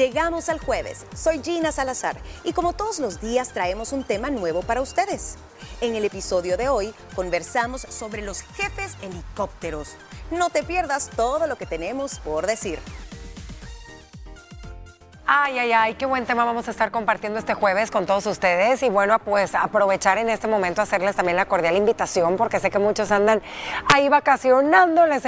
Llegamos 0.00 0.48
al 0.48 0.58
jueves. 0.58 1.04
Soy 1.14 1.42
Gina 1.44 1.72
Salazar 1.72 2.16
y 2.42 2.54
como 2.54 2.72
todos 2.72 3.00
los 3.00 3.20
días 3.20 3.52
traemos 3.52 3.92
un 3.92 4.02
tema 4.02 4.30
nuevo 4.30 4.62
para 4.62 4.80
ustedes. 4.80 5.36
En 5.82 5.94
el 5.94 6.06
episodio 6.06 6.56
de 6.56 6.70
hoy 6.70 6.94
conversamos 7.14 7.82
sobre 7.82 8.22
los 8.22 8.40
jefes 8.40 8.96
helicópteros. 9.02 9.90
No 10.30 10.48
te 10.48 10.62
pierdas 10.62 11.10
todo 11.14 11.46
lo 11.46 11.56
que 11.56 11.66
tenemos 11.66 12.18
por 12.20 12.46
decir. 12.46 12.78
Ay, 15.32 15.60
ay, 15.60 15.72
ay, 15.72 15.94
qué 15.94 16.06
buen 16.06 16.26
tema 16.26 16.44
vamos 16.44 16.66
a 16.66 16.72
estar 16.72 16.90
compartiendo 16.90 17.38
este 17.38 17.54
jueves 17.54 17.92
con 17.92 18.04
todos 18.04 18.26
ustedes. 18.26 18.82
Y 18.82 18.88
bueno, 18.88 19.16
pues 19.20 19.54
aprovechar 19.54 20.18
en 20.18 20.28
este 20.28 20.48
momento 20.48 20.82
hacerles 20.82 21.14
también 21.14 21.36
la 21.36 21.44
cordial 21.44 21.76
invitación, 21.76 22.36
porque 22.36 22.58
sé 22.58 22.68
que 22.68 22.80
muchos 22.80 23.12
andan 23.12 23.40
ahí 23.94 24.08
vacacionando, 24.08 25.06
les, 25.06 25.22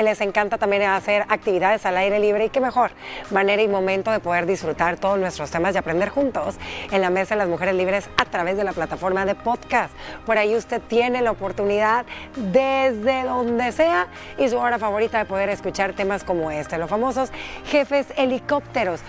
les 0.00 0.20
encanta 0.20 0.58
también 0.58 0.82
hacer 0.82 1.24
actividades 1.28 1.84
al 1.86 1.96
aire 1.96 2.20
libre 2.20 2.44
y 2.44 2.50
qué 2.50 2.60
mejor 2.60 2.92
manera 3.32 3.60
y 3.60 3.66
momento 3.66 4.12
de 4.12 4.20
poder 4.20 4.46
disfrutar 4.46 4.96
todos 4.96 5.18
nuestros 5.18 5.50
temas 5.50 5.74
y 5.74 5.78
aprender 5.78 6.10
juntos 6.10 6.54
en 6.92 7.00
la 7.00 7.10
Mesa 7.10 7.34
de 7.34 7.40
las 7.40 7.48
Mujeres 7.48 7.74
Libres 7.74 8.08
a 8.16 8.26
través 8.26 8.56
de 8.56 8.62
la 8.62 8.72
plataforma 8.72 9.24
de 9.24 9.34
podcast. 9.34 9.92
Por 10.24 10.38
ahí 10.38 10.54
usted 10.54 10.80
tiene 10.82 11.20
la 11.20 11.32
oportunidad 11.32 12.06
desde 12.36 13.24
donde 13.24 13.72
sea 13.72 14.06
y 14.38 14.48
su 14.48 14.56
hora 14.56 14.78
favorita 14.78 15.18
de 15.18 15.24
poder 15.24 15.48
escuchar 15.48 15.94
temas 15.94 16.22
como 16.22 16.52
este, 16.52 16.78
los 16.78 16.88
famosos 16.88 17.32
jefes 17.64 18.06
helicópteros. 18.16 19.00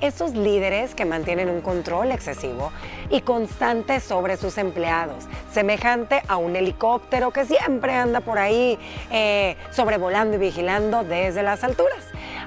Esos 0.00 0.34
líderes 0.34 0.94
que 0.94 1.04
mantienen 1.04 1.48
un 1.48 1.60
control 1.60 2.12
excesivo 2.12 2.70
y 3.10 3.20
constante 3.22 4.00
sobre 4.00 4.36
sus 4.36 4.58
empleados, 4.58 5.24
semejante 5.52 6.22
a 6.28 6.36
un 6.36 6.54
helicóptero 6.54 7.32
que 7.32 7.44
siempre 7.44 7.94
anda 7.94 8.20
por 8.20 8.38
ahí 8.38 8.78
eh, 9.10 9.56
sobrevolando 9.70 10.36
y 10.36 10.38
vigilando 10.38 11.02
desde 11.02 11.42
las 11.42 11.64
alturas 11.64 12.04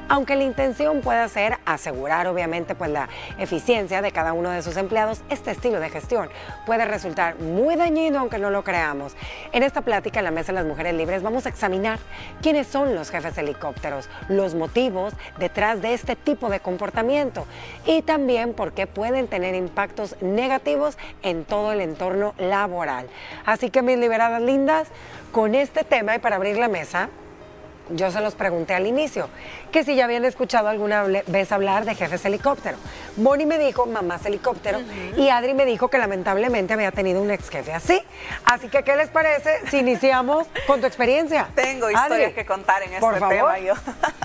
aunque 0.09 0.35
la 0.35 0.43
intención 0.43 1.02
pueda 1.02 1.27
ser 1.27 1.57
asegurar 1.66 2.27
obviamente 2.27 2.75
pues 2.75 2.91
la 2.91 3.09
eficiencia 3.38 4.01
de 4.01 4.12
cada 4.12 4.34
uno 4.34 4.49
de 4.49 4.62
sus 4.62 4.77
empleados, 4.77 5.21
este 5.29 5.51
estilo 5.51 5.79
de 5.79 5.90
gestión 5.90 6.29
puede 6.65 6.85
resultar 6.85 7.40
muy 7.40 7.76
dañino 7.76 8.20
aunque 8.20 8.37
no 8.37 8.49
lo 8.49 8.63
creamos. 8.63 9.15
En 9.51 9.63
esta 9.63 9.82
plática 9.82 10.20
en 10.20 10.26
la 10.26 10.32
Mesa 10.32 10.51
de 10.51 10.59
las 10.59 10.65
Mujeres 10.65 10.93
Libres 10.93 11.23
vamos 11.23 11.45
a 11.45 11.49
examinar 11.49 11.99
quiénes 12.41 12.67
son 12.67 12.95
los 12.95 13.09
jefes 13.09 13.37
helicópteros, 13.37 14.09
los 14.29 14.55
motivos 14.55 15.13
detrás 15.37 15.82
de 15.82 15.93
este 15.93 16.15
tipo 16.15 16.49
de 16.49 16.60
comportamiento 16.60 17.45
y 17.85 18.01
también 18.01 18.54
por 18.54 18.73
qué 18.73 18.87
pueden 18.87 19.27
tener 19.27 19.55
impactos 19.55 20.15
negativos 20.21 20.98
en 21.23 21.45
todo 21.45 21.71
el 21.71 21.82
entorno 21.82 22.34
laboral. 22.37 23.07
Así 23.45 23.70
que 23.70 23.82
mis 23.82 23.98
liberadas 23.98 24.41
lindas, 24.41 24.87
con 25.32 25.55
este 25.55 25.84
tema 25.84 26.15
y 26.15 26.20
para 26.20 26.37
abrir 26.37 26.57
la 26.57 26.67
mesa, 26.67 27.10
yo 27.90 28.12
se 28.12 28.21
los 28.21 28.35
pregunté 28.35 28.74
al 28.74 28.88
inicio, 28.88 29.30
que 29.71 29.84
si 29.84 29.96
ya 29.96 30.05
habían 30.05 30.26
escuchado 30.26 30.68
alguna 30.68 31.04
vez 31.04 31.52
hablar 31.52 31.85
de 31.85 31.96
jefes 31.96 32.24
helicóptero. 32.26 32.77
Bonnie 33.16 33.46
me 33.46 33.57
dijo 33.57 33.85
mamás 33.85 34.26
helicóptero 34.26 34.79
y 35.16 35.29
Adri 35.29 35.54
me 35.54 35.66
dijo 35.66 35.90
que 35.90 35.98
lamentablemente 35.98 36.74
había 36.74 36.91
tenido 36.91 37.21
un 37.21 37.32
ex 37.32 37.49
jefe 37.49 37.74
así. 37.74 38.02
Así 38.46 38.70
que, 38.70 38.84
¿qué 38.84 38.96
les 38.96 39.10
parece 39.10 39.52
si 39.70 39.79
iniciamos 39.79 40.48
con 40.66 40.79
tu 40.82 40.88
experiencia? 40.88 41.49
Tengo 41.55 41.90
historias 41.90 42.34
que 42.34 42.46
contar 42.46 42.84
en 42.84 42.94
este 42.94 43.20
tema 43.20 43.60
yo. 43.60 43.74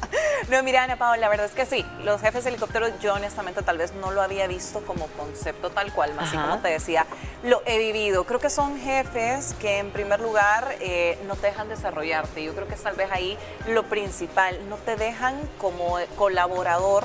no, 0.50 0.62
mira, 0.62 0.82
Ana 0.84 0.96
Paola, 0.96 1.18
la 1.18 1.28
verdad 1.28 1.46
es 1.46 1.52
que 1.52 1.66
sí, 1.66 1.86
los 2.04 2.20
jefes 2.20 2.44
helicópteros 2.46 2.92
yo 3.00 3.14
honestamente 3.14 3.62
tal 3.62 3.78
vez 3.78 3.92
no 3.94 4.10
lo 4.10 4.22
había 4.22 4.46
visto 4.46 4.80
como 4.84 5.06
concepto 5.08 5.70
tal 5.70 5.92
cual, 5.92 6.14
más 6.14 6.28
así 6.28 6.36
como 6.36 6.58
te 6.58 6.68
decía, 6.68 7.06
lo 7.42 7.62
he 7.66 7.78
vivido. 7.78 8.24
Creo 8.24 8.40
que 8.40 8.50
son 8.50 8.78
jefes 8.78 9.54
que 9.60 9.78
en 9.78 9.90
primer 9.90 10.20
lugar 10.20 10.76
eh, 10.80 11.18
no 11.26 11.36
te 11.36 11.48
dejan 11.48 11.68
desarrollarte. 11.68 12.42
Yo 12.42 12.54
creo 12.54 12.68
que 12.68 12.76
tal 12.76 12.96
vez 12.96 13.10
ahí 13.10 13.38
lo 13.68 13.84
principal, 13.84 14.58
no 14.68 14.76
te 14.76 14.96
dejan 14.96 15.38
como 15.58 15.96
colaborador 16.16 17.04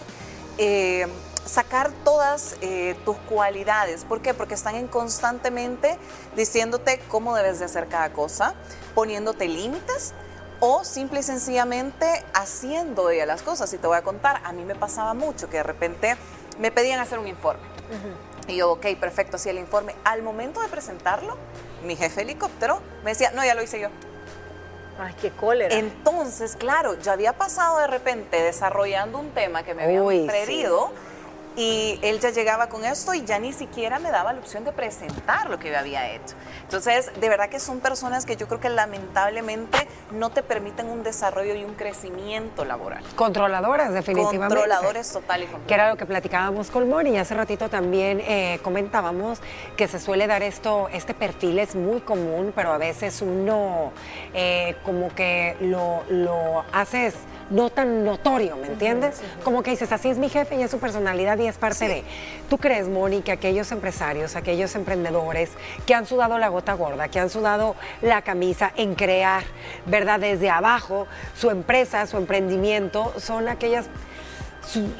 eh, 0.57 1.07
sacar 1.45 1.91
todas 2.03 2.57
eh, 2.61 2.95
tus 3.05 3.17
cualidades. 3.17 4.03
¿Por 4.05 4.21
qué? 4.21 4.33
Porque 4.33 4.53
están 4.53 4.75
en 4.75 4.87
constantemente 4.87 5.97
diciéndote 6.35 6.99
cómo 7.07 7.35
debes 7.35 7.59
de 7.59 7.65
hacer 7.65 7.87
cada 7.87 8.11
cosa, 8.11 8.53
poniéndote 8.93 9.47
límites 9.47 10.13
o 10.59 10.83
simple 10.83 11.19
y 11.19 11.23
sencillamente 11.23 12.23
haciendo 12.33 13.09
ella 13.09 13.25
las 13.25 13.41
cosas. 13.41 13.73
Y 13.73 13.77
te 13.77 13.87
voy 13.87 13.97
a 13.97 14.01
contar, 14.01 14.41
a 14.43 14.51
mí 14.51 14.63
me 14.65 14.75
pasaba 14.75 15.13
mucho 15.13 15.49
que 15.49 15.57
de 15.57 15.63
repente 15.63 16.17
me 16.59 16.71
pedían 16.71 16.99
hacer 16.99 17.19
un 17.19 17.27
informe. 17.27 17.63
Y 18.47 18.57
yo, 18.57 18.71
ok, 18.71 18.85
perfecto, 18.99 19.35
hacía 19.35 19.51
el 19.51 19.59
informe. 19.59 19.95
Al 20.03 20.23
momento 20.23 20.61
de 20.61 20.67
presentarlo, 20.67 21.37
mi 21.85 21.95
jefe 21.95 22.21
helicóptero 22.21 22.81
me 23.03 23.11
decía, 23.11 23.31
no, 23.31 23.43
ya 23.45 23.55
lo 23.55 23.61
hice 23.61 23.79
yo. 23.79 23.89
Ay, 24.99 25.13
qué 25.21 25.31
cólera. 25.31 25.75
Entonces, 25.75 26.55
claro, 26.55 26.99
yo 26.99 27.11
había 27.11 27.33
pasado 27.33 27.79
de 27.79 27.87
repente 27.87 28.41
desarrollando 28.41 29.19
un 29.19 29.29
tema 29.31 29.63
que 29.63 29.73
me 29.75 29.83
habían 29.83 30.27
pedido. 30.27 30.91
Y 31.57 31.99
él 32.03 32.19
ya 32.19 32.29
llegaba 32.29 32.69
con 32.69 32.85
esto 32.85 33.15
y 33.15 33.25
ya 33.25 33.39
ni 33.39 33.51
siquiera 33.51 33.97
me 33.97 34.11
daba 34.11 34.31
la 34.31 34.39
opción 34.39 34.63
de 34.63 34.71
presentar 34.71 35.49
lo 35.49 35.57
que 35.57 35.71
yo 35.71 35.79
había 35.79 36.11
hecho. 36.11 36.35
Entonces, 36.61 37.11
de 37.19 37.29
verdad 37.29 37.49
que 37.49 37.59
son 37.59 37.79
personas 37.79 38.27
que 38.27 38.35
yo 38.35 38.47
creo 38.47 38.59
que 38.59 38.69
lamentablemente 38.69 39.87
no 40.11 40.29
te 40.29 40.43
permiten 40.43 40.87
un 40.87 41.01
desarrollo 41.01 41.55
y 41.55 41.63
un 41.63 41.73
crecimiento 41.73 42.63
laboral. 42.63 43.03
Controladoras, 43.15 43.91
definitivamente. 43.91 44.55
Controladores 44.55 45.11
total 45.11 45.41
y 45.41 45.45
completamente. 45.45 45.67
Que 45.67 45.73
era 45.73 45.89
lo 45.89 45.97
que 45.97 46.05
platicábamos 46.05 46.69
con 46.69 46.87
Moni 46.87 47.11
y 47.11 47.17
hace 47.17 47.33
ratito 47.33 47.69
también 47.69 48.21
eh, 48.21 48.59
comentábamos 48.61 49.39
que 49.75 49.87
se 49.87 49.99
suele 49.99 50.27
dar 50.27 50.43
esto, 50.43 50.89
este 50.93 51.15
perfil 51.15 51.57
es 51.57 51.75
muy 51.75 52.01
común, 52.01 52.53
pero 52.55 52.71
a 52.71 52.77
veces 52.77 53.23
uno 53.23 53.91
eh, 54.35 54.75
como 54.83 55.09
que 55.15 55.57
lo, 55.59 56.03
lo 56.09 56.63
haces 56.71 57.15
no 57.49 57.69
tan 57.69 58.03
notorio, 58.03 58.57
¿me 58.57 58.67
entiendes? 58.67 59.21
Como 59.43 59.63
que 59.63 59.71
dices, 59.71 59.91
así 59.91 60.09
es 60.09 60.17
mi 60.17 60.29
jefe 60.29 60.55
y 60.55 60.63
es 60.63 60.71
su 60.71 60.79
personalidad 60.79 61.37
y 61.39 61.47
es 61.47 61.57
parte 61.57 61.87
de. 61.87 62.03
¿Tú 62.49 62.57
crees, 62.57 62.87
Moni, 62.87 63.21
que 63.21 63.31
aquellos 63.31 63.71
empresarios, 63.71 64.35
aquellos 64.35 64.75
emprendedores 64.75 65.51
que 65.85 65.93
han 65.93 66.05
sudado 66.05 66.37
la 66.37 66.49
gota 66.49 66.73
gorda, 66.73 67.07
que 67.07 67.19
han 67.19 67.29
sudado 67.29 67.75
la 68.01 68.21
camisa 68.21 68.71
en 68.75 68.95
crear, 68.95 69.43
¿verdad? 69.85 70.19
Desde 70.19 70.49
abajo, 70.49 71.07
su 71.35 71.49
empresa, 71.49 72.05
su 72.07 72.17
emprendimiento, 72.17 73.13
son 73.17 73.49
aquellas 73.49 73.87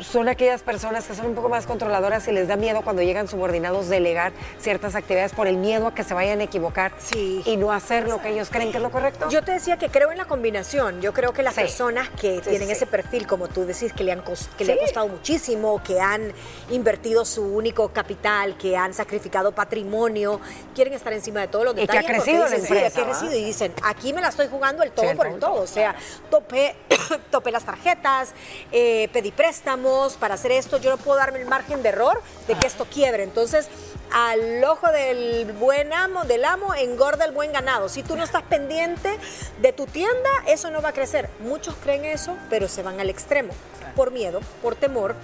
son 0.01 0.29
aquellas 0.29 0.61
personas 0.61 1.05
que 1.05 1.15
son 1.15 1.27
un 1.27 1.35
poco 1.35 1.49
más 1.49 1.65
controladoras 1.65 2.27
y 2.27 2.31
les 2.31 2.47
da 2.47 2.55
miedo 2.55 2.81
cuando 2.81 3.01
llegan 3.01 3.27
subordinados 3.27 3.89
delegar 3.89 4.31
ciertas 4.59 4.95
actividades 4.95 5.33
por 5.33 5.47
el 5.47 5.57
miedo 5.57 5.87
a 5.87 5.93
que 5.93 6.03
se 6.03 6.13
vayan 6.13 6.39
a 6.39 6.43
equivocar 6.43 6.93
y 7.13 7.57
no 7.57 7.71
hacer 7.71 8.07
lo 8.07 8.21
que 8.21 8.29
ellos 8.29 8.49
creen 8.49 8.71
que 8.71 8.77
es 8.77 8.83
lo 8.83 8.91
correcto. 8.91 9.29
Yo 9.29 9.43
te 9.43 9.51
decía 9.51 9.77
que 9.77 9.89
creo 9.89 10.11
en 10.11 10.17
la 10.17 10.25
combinación. 10.25 11.01
Yo 11.01 11.13
creo 11.13 11.33
que 11.33 11.43
las 11.43 11.53
personas 11.53 12.09
que 12.09 12.41
tienen 12.41 12.69
ese 12.69 12.85
perfil, 12.85 13.27
como 13.27 13.47
tú 13.47 13.65
decís, 13.65 13.93
que 13.93 14.03
le 14.03 14.11
han 14.11 14.23
que 14.57 14.65
le 14.65 14.73
ha 14.73 14.77
costado 14.77 15.07
muchísimo, 15.07 15.81
que 15.83 15.99
han 15.99 16.33
invertido 16.69 17.23
su 17.25 17.43
único 17.43 17.89
capital, 17.89 18.57
que 18.57 18.75
han 18.75 18.93
sacrificado 18.93 19.51
patrimonio, 19.51 20.39
quieren 20.75 20.93
estar 20.93 21.13
encima 21.13 21.41
de 21.41 21.47
todos 21.47 21.65
los 21.65 21.75
detalles. 21.75 22.03
Y 22.03 22.07
que 22.07 22.13
ha 22.13 22.15
crecido 22.15 22.47
la 22.47 22.55
empresa. 22.55 22.95
que 22.95 23.01
ha 23.01 23.05
crecido 23.05 23.35
y 23.35 23.43
dicen, 23.43 23.73
aquí 23.83 24.13
me 24.13 24.21
la 24.21 24.29
estoy 24.29 24.47
jugando 24.47 24.83
el 24.83 24.91
todo 24.91 25.15
por 25.15 25.27
el 25.27 25.39
todo. 25.39 25.61
O 25.61 25.67
sea, 25.67 25.95
topé, 26.29 26.75
topé 27.31 27.51
las 27.51 27.63
tarjetas, 27.63 28.33
eh, 28.71 29.09
pedí 29.13 29.31
préstamos 29.57 30.13
estamos 30.13 30.17
para 30.17 30.35
hacer 30.35 30.51
esto, 30.51 30.77
yo 30.77 30.91
no 30.91 30.97
puedo 30.97 31.17
darme 31.17 31.39
el 31.39 31.47
margen 31.47 31.81
de 31.81 31.89
error 31.89 32.21
de 32.47 32.55
que 32.55 32.67
esto 32.67 32.85
quiebre. 32.85 33.23
Entonces, 33.23 33.67
al 34.13 34.63
ojo 34.63 34.87
del 34.91 35.51
buen 35.53 35.93
amo, 35.93 36.25
del 36.25 36.45
amo, 36.45 36.75
engorda 36.75 37.25
el 37.25 37.31
buen 37.31 37.51
ganado. 37.51 37.89
Si 37.89 38.03
tú 38.03 38.15
no 38.15 38.23
estás 38.23 38.43
pendiente 38.43 39.17
de 39.61 39.73
tu 39.73 39.85
tienda, 39.85 40.29
eso 40.47 40.69
no 40.69 40.81
va 40.81 40.89
a 40.89 40.93
crecer. 40.93 41.29
Muchos 41.39 41.75
creen 41.83 42.05
eso, 42.05 42.35
pero 42.49 42.67
se 42.67 42.83
van 42.83 42.99
al 42.99 43.09
extremo 43.09 43.53
por 43.95 44.11
miedo, 44.11 44.41
por 44.61 44.75
temor 44.75 45.15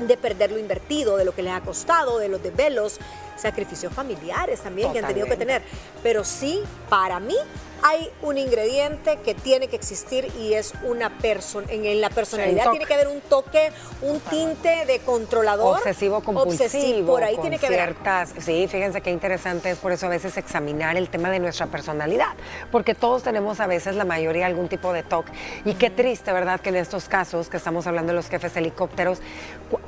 de 0.00 0.16
perder 0.16 0.50
lo 0.50 0.58
invertido, 0.58 1.16
de 1.16 1.24
lo 1.24 1.34
que 1.34 1.42
les 1.42 1.52
ha 1.52 1.60
costado, 1.60 2.18
de 2.18 2.28
los 2.28 2.42
desvelos, 2.42 2.98
sacrificios 3.42 3.92
familiares 3.92 4.60
también 4.60 4.92
que 4.92 5.00
han 5.00 5.06
tenido 5.06 5.26
que 5.26 5.36
tener. 5.36 5.62
Pero 6.02 6.24
sí, 6.24 6.62
para 6.88 7.20
mí, 7.20 7.36
hay 7.82 8.08
un 8.22 8.38
ingrediente 8.38 9.18
que 9.24 9.34
tiene 9.34 9.66
que 9.66 9.76
existir 9.76 10.30
y 10.38 10.54
es 10.54 10.72
una 10.84 11.10
persona. 11.18 11.66
En, 11.70 12.00
la 12.00 12.10
personalidad 12.10 12.70
tiene 12.70 12.86
que 12.86 12.94
haber 12.94 13.08
un 13.08 13.20
toque, 13.20 13.72
un 14.02 14.20
tinte 14.20 14.86
de 14.86 15.00
controlador. 15.00 15.78
Obsesivo 15.78 16.20
compulsivo. 16.22 17.06
por 17.08 17.24
ahí 17.24 17.36
tiene 17.38 17.58
que 17.58 17.66
ciertas, 17.66 18.32
Sí, 18.38 18.66
fíjense 18.68 19.00
qué 19.00 19.10
interesante 19.10 19.70
es 19.70 19.78
por 19.78 19.92
eso 19.92 20.06
a 20.06 20.08
veces 20.08 20.36
examinar 20.36 20.96
el 20.96 21.08
tema 21.08 21.30
de 21.30 21.40
nuestra 21.40 21.66
personalidad. 21.66 22.34
Porque 22.70 22.94
todos 22.94 23.24
tenemos 23.24 23.58
a 23.58 23.66
veces, 23.66 23.96
la 23.96 24.04
mayoría, 24.04 24.46
algún 24.46 24.68
tipo 24.68 24.92
de 24.92 25.02
toque. 25.02 25.32
Y 25.64 25.74
qué 25.74 25.90
triste, 25.90 26.32
¿verdad? 26.32 26.60
Que 26.60 26.68
en 26.68 26.76
estos 26.76 27.08
casos 27.08 27.48
que 27.48 27.56
estamos 27.56 27.86
hablando 27.86 28.12
de 28.12 28.16
los 28.16 28.28
jefes 28.28 28.56
helicópteros, 28.56 29.18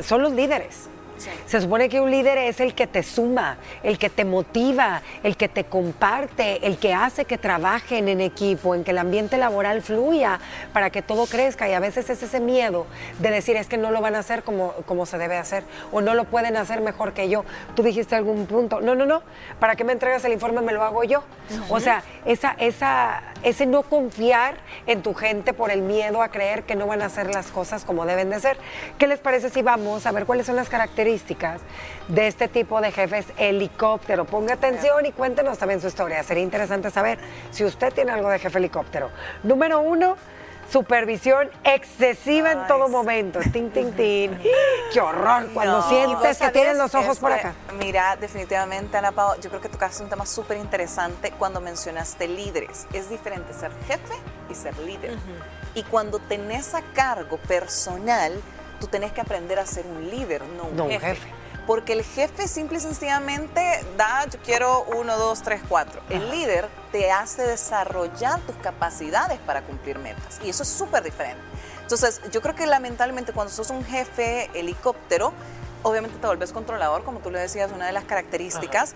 son 0.01 0.23
los 0.23 0.33
líderes 0.33 0.89
Se 1.47 1.61
supone 1.61 1.89
que 1.89 2.01
un 2.01 2.11
líder 2.11 2.39
es 2.39 2.61
el 2.61 2.75
que 2.75 2.87
te 2.87 3.03
suma, 3.03 3.57
el 3.83 3.99
que 3.99 4.11
te 4.11 4.25
motiva, 4.25 5.03
el 5.23 5.37
que 5.37 5.49
te 5.49 5.65
comparte, 5.65 6.67
el 6.67 6.79
que 6.79 6.93
hace 6.93 7.25
que 7.25 7.39
trabajen 7.39 8.09
en 8.09 8.21
equipo, 8.21 8.75
en 8.75 8.83
que 8.83 8.91
el 8.91 8.99
ambiente 8.99 9.37
laboral 9.37 9.83
fluya 9.83 10.41
para 10.73 10.91
que 10.91 11.03
todo 11.03 11.27
crezca. 11.27 11.69
Y 11.69 11.73
a 11.73 11.81
veces 11.81 12.11
es 12.11 12.23
ese 12.23 12.41
miedo 12.41 12.87
de 13.21 13.31
decir 13.31 13.57
es 13.57 13.69
que 13.69 13.77
no 13.77 13.91
lo 13.91 14.01
van 14.01 14.15
a 14.17 14.21
hacer 14.21 14.43
como, 14.43 14.73
como 14.87 15.07
se 15.07 15.19
debe 15.19 15.37
hacer 15.37 15.65
o 15.93 16.01
no 16.01 16.15
lo 16.15 16.25
pueden 16.25 16.57
hacer 16.57 16.81
mejor 16.81 17.13
que 17.13 17.29
yo. 17.29 17.45
Tú 17.77 17.83
dijiste 17.83 18.17
algún 18.17 18.47
punto, 18.47 18.81
no, 18.81 18.95
no, 18.95 19.07
no, 19.07 19.23
¿para 19.61 19.77
qué 19.77 19.85
me 19.85 19.93
entregas 19.93 20.25
el 20.25 20.33
informe? 20.33 20.61
Me 20.63 20.73
lo 20.73 20.83
hago 20.83 21.05
yo. 21.05 21.23
O 21.69 21.79
sea, 21.79 22.03
esa, 22.25 22.57
esa, 22.59 23.23
ese 23.43 23.67
no 23.67 23.83
confiar 23.83 24.57
en 24.87 25.03
tu 25.03 25.15
gente 25.15 25.53
por 25.53 25.71
el 25.71 25.83
miedo 25.83 26.23
a 26.23 26.29
creer 26.29 26.65
que 26.65 26.75
no 26.75 26.87
van 26.87 27.03
a 27.03 27.07
hacer 27.07 27.33
las 27.33 27.49
cosas 27.49 27.85
como 27.85 28.07
deben 28.07 28.31
de 28.31 28.41
ser. 28.41 28.57
¿Qué 28.99 29.07
les 29.07 29.21
parece 29.21 29.51
si 29.51 29.63
vamos 29.63 30.07
a 30.07 30.13
ver 30.13 30.27
cuáles 30.27 30.47
son 30.47 30.57
las 30.57 30.69
características 30.69 31.04
de 32.09 32.27
este 32.27 32.49
tipo 32.49 32.81
de 32.81 32.91
jefes 32.91 33.27
helicóptero? 33.37 34.25
Ponga 34.25 34.55
atención 34.55 35.05
y 35.07 35.13
cuéntenos 35.13 35.59
también 35.59 35.81
su 35.81 35.89
historia. 35.89 36.23
Sería 36.23 36.43
interesante 36.43 36.91
saber 36.91 37.19
si 37.51 37.65
usted 37.65 37.93
tiene 37.93 38.13
algo 38.13 38.31
de 38.31 38.39
jefe 38.39 38.59
helicóptero. 38.59 39.11
Número 39.43 39.81
uno, 39.81 40.17
supervisión 40.71 41.51
excesiva 41.63 42.53
en 42.53 42.67
todo 42.67 42.89
momento. 42.89 43.39
Tin, 43.53 43.71
tin, 43.71 43.93
tin. 43.93 44.41
Qué 44.93 45.01
horror 45.01 45.49
cuando 45.53 45.83
sientes 45.89 46.39
que 46.39 46.51
tienes 46.51 46.77
los 46.77 46.95
ojos 46.95 47.19
por 47.19 47.33
acá. 47.33 47.55
Mira, 47.79 48.17
definitivamente, 48.17 48.97
Ana 48.97 49.13
Pao, 49.13 49.39
yo 49.41 49.51
creo 49.51 49.61
que 49.61 49.69
tocaste 49.69 50.03
un 50.03 50.09
tema 50.09 50.27
súper 50.27 50.57
interesante 50.59 51.33
cuando 51.33 51.61
mencionaste 51.61 52.29
líderes. 52.29 52.87
Es 52.93 53.11
diferente 53.11 53.53
ser 53.53 53.73
jefe 53.87 54.15
y 54.51 54.55
ser 54.55 54.77
líder. 54.79 55.17
Y 55.75 55.83
cuando 55.83 56.19
tenés 56.19 56.75
a 56.75 56.83
cargo 56.95 57.37
personal, 57.39 58.33
tú 58.81 58.87
tenés 58.87 59.13
que 59.13 59.21
aprender 59.21 59.59
a 59.59 59.67
ser 59.67 59.87
un 59.87 60.11
líder, 60.11 60.43
no 60.43 60.85
un 60.85 60.91
jefe. 60.91 61.33
Porque 61.67 61.95
el 61.95 62.05
jefe 62.05 62.47
simple 62.47 62.77
y 62.77 62.81
sencillamente 62.81 63.85
da, 63.97 64.27
yo 64.27 64.39
quiero 64.45 64.85
uno, 64.97 65.17
dos, 65.17 65.43
tres, 65.43 65.63
cuatro. 65.67 66.03
El 66.11 66.31
líder 66.31 66.69
te 66.93 67.11
hace 67.11 67.43
desarrollar 67.43 68.41
tus 68.41 68.55
capacidades 68.57 69.39
para 69.41 69.63
cumplir 69.63 69.99
metas. 69.99 70.41
Y 70.45 70.51
eso 70.51 70.63
es 70.63 70.69
súper 70.69 71.03
diferente. 71.03 71.43
Entonces, 71.81 72.21
yo 72.31 72.43
creo 72.43 72.55
que 72.55 72.67
lamentablemente 72.67 73.33
cuando 73.33 73.53
sos 73.53 73.71
un 73.71 73.83
jefe 73.83 74.51
helicóptero, 74.53 75.33
obviamente 75.83 76.19
te 76.19 76.27
vuelves 76.27 76.53
controlador, 76.53 77.03
como 77.05 77.21
tú 77.21 77.31
le 77.31 77.39
decías, 77.39 77.71
una 77.73 77.87
de 77.87 77.93
las 77.93 78.05
características. 78.05 78.95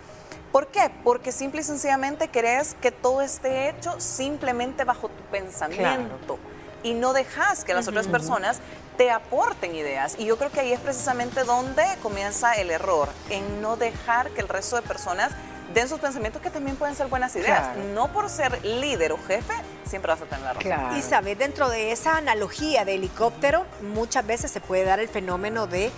¿Por 0.52 0.66
qué? 0.68 0.90
Porque 1.04 1.32
simple 1.32 1.60
y 1.60 1.64
sencillamente 1.64 2.28
crees 2.30 2.74
que 2.80 2.90
todo 2.90 3.20
esté 3.20 3.68
hecho 3.68 3.98
simplemente 4.00 4.84
bajo 4.84 5.08
tu 5.08 5.22
pensamiento. 5.24 6.38
Y 6.82 6.94
no 6.94 7.12
dejas 7.12 7.64
que 7.64 7.74
las 7.74 7.88
otras 7.88 8.06
personas 8.06 8.60
te 8.98 9.10
aporten 9.10 9.74
ideas. 9.74 10.16
Y 10.18 10.26
yo 10.26 10.36
creo 10.36 10.50
que 10.50 10.60
ahí 10.60 10.72
es 10.72 10.80
precisamente 10.80 11.44
donde 11.44 11.84
comienza 12.02 12.52
el 12.54 12.70
error, 12.70 13.08
en 13.30 13.62
no 13.62 13.76
dejar 13.76 14.30
que 14.32 14.42
el 14.42 14.48
resto 14.48 14.76
de 14.76 14.82
personas 14.82 15.30
den 15.72 15.88
sus 15.88 16.00
pensamientos 16.00 16.42
que 16.42 16.50
también 16.50 16.76
pueden 16.76 16.96
ser 16.96 17.06
buenas 17.06 17.34
ideas. 17.36 17.76
No 17.94 18.12
por 18.12 18.28
ser 18.28 18.62
líder 18.64 19.12
o 19.12 19.18
jefe, 19.18 19.54
siempre 19.86 20.12
vas 20.12 20.20
a 20.20 20.24
tener 20.24 20.44
la 20.44 20.52
razón. 20.54 20.98
Y 20.98 21.02
sabes, 21.02 21.38
dentro 21.38 21.68
de 21.70 21.92
esa 21.92 22.16
analogía 22.16 22.84
de 22.84 22.96
helicóptero, 22.96 23.64
muchas 23.82 24.26
veces 24.26 24.50
se 24.50 24.60
puede 24.60 24.84
dar 24.84 24.98
el 24.98 25.08
fenómeno 25.08 25.66
de 25.66 25.92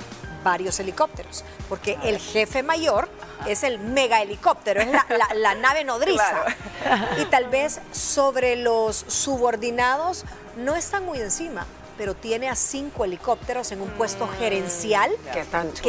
varios 0.44 0.80
helicópteros, 0.80 1.44
porque 1.68 1.98
el 2.02 2.18
jefe 2.18 2.62
mayor 2.62 3.08
es 3.46 3.62
el 3.62 3.78
mega 3.78 4.22
helicóptero, 4.22 4.80
es 4.80 4.88
la, 5.34 5.54
nave 5.54 5.84
nodriza. 5.84 6.44
Y 7.18 7.26
tal 7.26 7.48
vez 7.48 7.80
sobre 7.92 8.56
los 8.56 9.04
subordinados 9.08 10.24
no 10.56 10.74
están 10.74 11.04
muy 11.04 11.20
encima 11.20 11.66
pero 12.00 12.14
tiene 12.14 12.48
a 12.48 12.54
cinco 12.54 13.04
helicópteros 13.04 13.72
en 13.72 13.82
un 13.82 13.90
puesto 13.90 14.24
mm, 14.24 14.30
gerencial 14.38 15.10
que, 15.34 15.40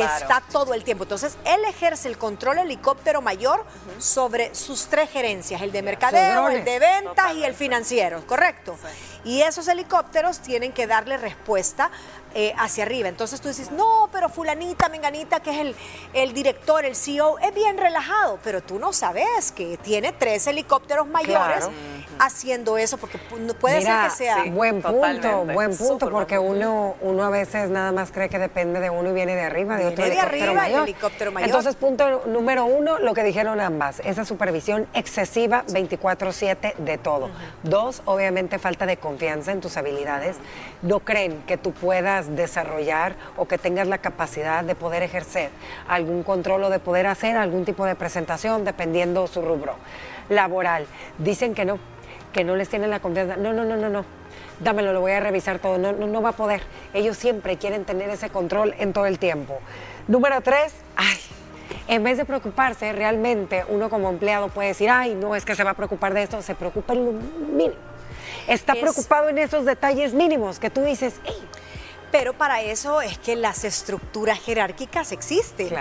está 0.02 0.44
todo 0.52 0.74
el 0.74 0.84
tiempo. 0.84 1.06
Entonces, 1.06 1.38
él 1.46 1.62
ejerce 1.64 2.10
el 2.10 2.18
control 2.18 2.58
helicóptero 2.58 3.22
mayor 3.22 3.64
sobre 3.98 4.54
sus 4.54 4.88
tres 4.88 5.10
gerencias, 5.10 5.62
el 5.62 5.72
de 5.72 5.82
mercadeo, 5.82 6.50
el 6.50 6.66
de 6.66 6.80
ventas 6.80 7.34
y 7.34 7.46
el 7.46 7.54
financiero, 7.54 8.28
¿correcto? 8.28 8.78
Y 9.24 9.42
esos 9.42 9.70
helicópteros 9.70 10.40
tienen 10.40 10.74
que 10.74 10.86
darle 10.86 11.16
respuesta 11.16 11.90
eh, 12.34 12.54
hacia 12.58 12.84
arriba. 12.84 13.08
Entonces 13.08 13.40
tú 13.40 13.48
dices, 13.48 13.72
no, 13.72 14.10
pero 14.12 14.28
fulanita, 14.28 14.90
menganita, 14.90 15.40
que 15.40 15.52
es 15.52 15.60
el, 15.60 15.76
el 16.12 16.34
director, 16.34 16.84
el 16.84 16.98
CEO, 16.98 17.40
es 17.40 17.54
bien 17.54 17.78
relajado, 17.78 18.38
pero 18.44 18.62
tú 18.62 18.80
no 18.80 18.92
sabes 18.92 19.54
que 19.54 19.78
tiene 19.78 20.12
tres 20.12 20.46
helicópteros 20.48 21.08
mayores 21.08 21.70
haciendo 22.22 22.78
eso, 22.78 22.98
porque 22.98 23.18
puede 23.60 23.82
ser 23.82 23.96
que 24.04 24.10
sea... 24.12 24.44
buen 24.52 24.80
punto, 24.82 25.46
buen 25.46 25.76
punto, 25.76 26.12
porque 26.12 26.38
uno, 26.38 26.96
uno 27.02 27.24
a 27.24 27.32
veces 27.32 27.72
nada 27.72 27.92
más 27.92 28.12
cree 28.12 28.30
que 28.30 28.38
depende 28.38 28.80
de 28.80 28.92
uno 28.92 29.10
y 29.10 29.14
viene 29.14 29.36
de 29.36 29.42
arriba, 29.42 29.76
de 29.76 29.88
otro 29.88 30.06
de 30.06 30.20
arriba, 30.20 30.68
El 30.68 30.76
helicóptero 30.84 31.32
mayor. 31.32 31.50
Entonces, 31.50 31.76
punto 31.76 32.24
número 32.28 32.66
uno, 32.66 33.00
lo 33.00 33.16
que 33.16 33.24
dijeron 33.24 33.60
ambas, 33.60 34.02
esa 34.06 34.24
supervisión 34.24 34.88
excesiva 34.94 35.66
24-7 35.66 36.76
de 36.76 36.98
todo. 37.00 37.32
Dos, 37.64 38.04
obviamente 38.06 38.60
falta 38.60 38.86
de 38.86 38.98
confianza 38.98 39.52
en 39.52 39.60
tus 39.60 39.76
habilidades. 39.76 40.38
No 40.84 41.00
creen 41.00 41.42
que 41.48 41.58
tú 41.58 41.72
puedas 41.72 42.36
desarrollar 42.36 43.16
o 43.36 43.48
que 43.48 43.58
tengas 43.58 43.88
la 43.88 43.98
capacidad 43.98 44.64
de 44.64 44.76
poder 44.76 45.02
ejercer 45.02 45.50
algún 45.88 46.22
control 46.22 46.66
o 46.66 46.70
de 46.70 46.78
poder 46.78 47.08
hacer 47.08 47.36
algún 47.36 47.66
tipo 47.66 47.84
de 47.86 47.96
presentación, 47.96 48.64
dependiendo 48.64 49.26
su 49.26 49.42
rubro 49.42 49.76
laboral. 50.30 50.86
Dicen 51.18 51.54
que 51.54 51.66
no, 51.66 51.80
que 52.34 52.44
no 52.44 52.56
les 52.56 52.70
tienen 52.70 52.90
la 52.90 53.00
confianza. 53.00 53.36
No, 53.38 53.54
no, 53.54 53.66
no, 53.66 53.76
no, 53.78 53.90
no. 53.90 54.06
Dámelo, 54.60 54.94
lo 54.94 55.02
voy 55.02 55.12
a 55.12 55.20
revisar 55.20 55.60
todo. 55.60 55.78
No, 55.78 55.92
no, 55.92 56.08
no 56.08 56.22
va 56.22 56.30
a 56.30 56.34
poder. 56.34 56.62
Ellos 56.94 57.18
siempre 57.18 57.58
quieren 57.58 57.86
tener 57.86 58.10
ese 58.10 58.30
control 58.30 58.76
en 58.80 58.94
todo 58.94 59.06
el 59.06 59.20
tiempo. 59.20 59.60
Número 60.08 60.42
tres, 60.42 60.74
ay, 60.96 61.18
en 61.88 62.04
vez 62.04 62.18
de 62.18 62.26
preocuparse, 62.26 62.94
realmente 62.94 63.66
uno 63.68 63.90
como 63.90 64.10
empleado 64.10 64.50
puede 64.50 64.70
decir, 64.70 64.90
ay, 64.90 65.16
no 65.16 65.36
es 65.36 65.46
que 65.46 65.56
se 65.56 65.64
va 65.64 65.72
a 65.72 65.76
preocupar 65.76 66.14
de 66.14 66.24
esto, 66.24 66.42
se 66.42 66.56
preocupa 66.56 66.94
en 66.94 67.06
lo 67.06 67.12
mínimo. 67.12 67.76
Está 68.48 68.74
preocupado 68.74 69.30
en 69.30 69.38
esos 69.38 69.66
detalles 69.66 70.14
mínimos 70.14 70.60
que 70.60 70.70
tú 70.70 70.82
dices, 70.82 71.20
hey, 71.24 71.38
pero 72.12 72.34
para 72.34 72.62
eso 72.62 73.02
es 73.02 73.18
que 73.18 73.36
las 73.36 73.64
estructuras 73.64 74.40
jerárquicas 74.40 75.12
existen. 75.12 75.74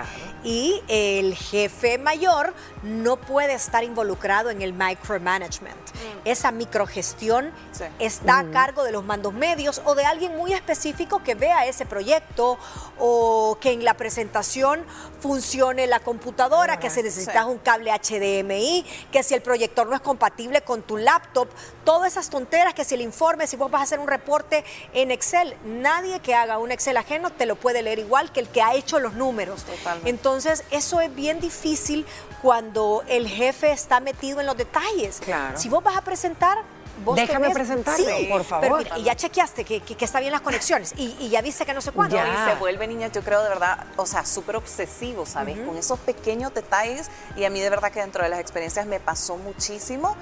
Y 0.43 0.83
el 0.89 1.35
jefe 1.35 1.99
mayor 1.99 2.55
no 2.83 3.17
puede 3.17 3.53
estar 3.53 3.85
involucrado 3.85 4.51
en 4.51 4.63
el 4.63 4.73
micromanagement. 4.73 5.77
Mm. 5.77 6.21
Esa 6.25 6.51
microgestión 6.51 7.53
está 7.99 8.39
a 8.39 8.51
cargo 8.51 8.85
de 8.85 8.93
los 8.93 9.05
mandos 9.05 9.35
medios 9.35 9.83
o 9.85 9.95
de 9.95 10.05
alguien 10.05 10.37
muy 10.37 10.53
específico 10.53 11.23
que 11.23 11.35
vea 11.35 11.67
ese 11.67 11.85
proyecto 11.85 12.59
o 12.99 13.59
que 13.61 13.73
en 13.73 13.85
la 13.85 13.95
presentación 13.95 14.85
funcione 15.21 15.87
la 15.87 16.01
computadora, 16.01 16.79
que 16.79 16.91
se 16.91 17.03
necesita 17.03 17.45
un 17.47 17.59
cable 17.59 17.91
HDMI, 17.91 18.87
que 19.13 19.23
si 19.23 19.35
el 19.35 19.43
proyector 19.43 19.87
no 19.87 19.95
es 19.95 20.01
compatible 20.01 20.63
con 20.63 20.83
tu 20.83 20.97
laptop, 20.97 21.49
todas 21.85 22.13
esas 22.13 22.31
tonteras, 22.31 22.75
que 22.75 22.85
si 22.85 22.95
el 22.95 23.01
informe, 23.03 23.47
si 23.47 23.57
vos 23.57 23.71
vas 23.71 23.81
a 23.81 23.85
hacer 23.85 23.99
un 23.99 24.09
reporte 24.09 24.65
en 24.93 25.11
Excel, 25.11 25.57
nadie 25.65 26.20
que 26.23 26.35
haga 26.35 26.59
un 26.59 26.73
Excel 26.73 26.97
ajeno 26.97 27.31
te 27.31 27.47
lo 27.47 27.57
puede 27.57 27.83
leer 27.83 27.99
igual 27.99 28.33
que 28.33 28.41
el 28.41 28.49
que 28.49 28.63
ha 28.63 28.75
hecho 28.75 28.99
los 29.01 29.15
números. 29.15 29.65
Entonces, 30.05 30.65
eso 30.71 31.01
es 31.01 31.15
bien 31.15 31.41
difícil 31.41 32.07
cuando 32.43 33.03
el 33.09 33.29
jefe 33.29 33.73
está 33.73 34.01
metido 34.01 34.41
en 34.41 34.47
los 34.47 34.57
detalles. 34.57 35.21
Si 35.55 35.69
vos 35.69 35.83
vas 35.83 35.97
a 35.97 36.03
presentar, 36.03 36.59
Vos 37.05 37.17
Déjame 37.17 37.51
presentarme, 37.51 38.29
por 38.31 38.45
favor. 38.45 38.87
y 38.99 39.05
ya 39.05 39.17
chequeaste 39.17 39.65
que, 39.65 39.81
que, 39.81 40.05
está 40.05 40.21
bien 40.21 40.33
las 40.33 40.43
conexiones 40.43 40.93
y, 40.97 41.29
ya 41.31 41.41
viste 41.41 41.65
que 41.65 41.73
no 41.73 41.81
sé 41.81 41.93
cuánto. 41.93 42.17
Y 42.17 42.51
se 42.51 42.57
vuelve, 42.57 42.87
niña, 42.87 43.09
yo 43.09 43.23
creo 43.23 43.43
de 43.43 43.49
verdad, 43.49 43.87
o 43.97 44.05
sea, 44.05 44.27
súper 44.27 44.57
obsesivo, 44.57 45.25
¿sabes? 45.25 45.59
Con 45.61 45.77
esos 45.77 45.99
pequeños 46.01 46.53
detalles 46.53 47.11
y 47.37 47.45
a 47.45 47.51
mí 47.51 47.61
de 47.61 47.71
verdad 47.71 47.91
que 47.91 48.01
dentro 48.01 48.23
de 48.23 48.29
las 48.29 48.41
experiencias 48.41 48.87
me 48.87 49.01
pasó 49.01 49.37
muchísimo 49.37 50.15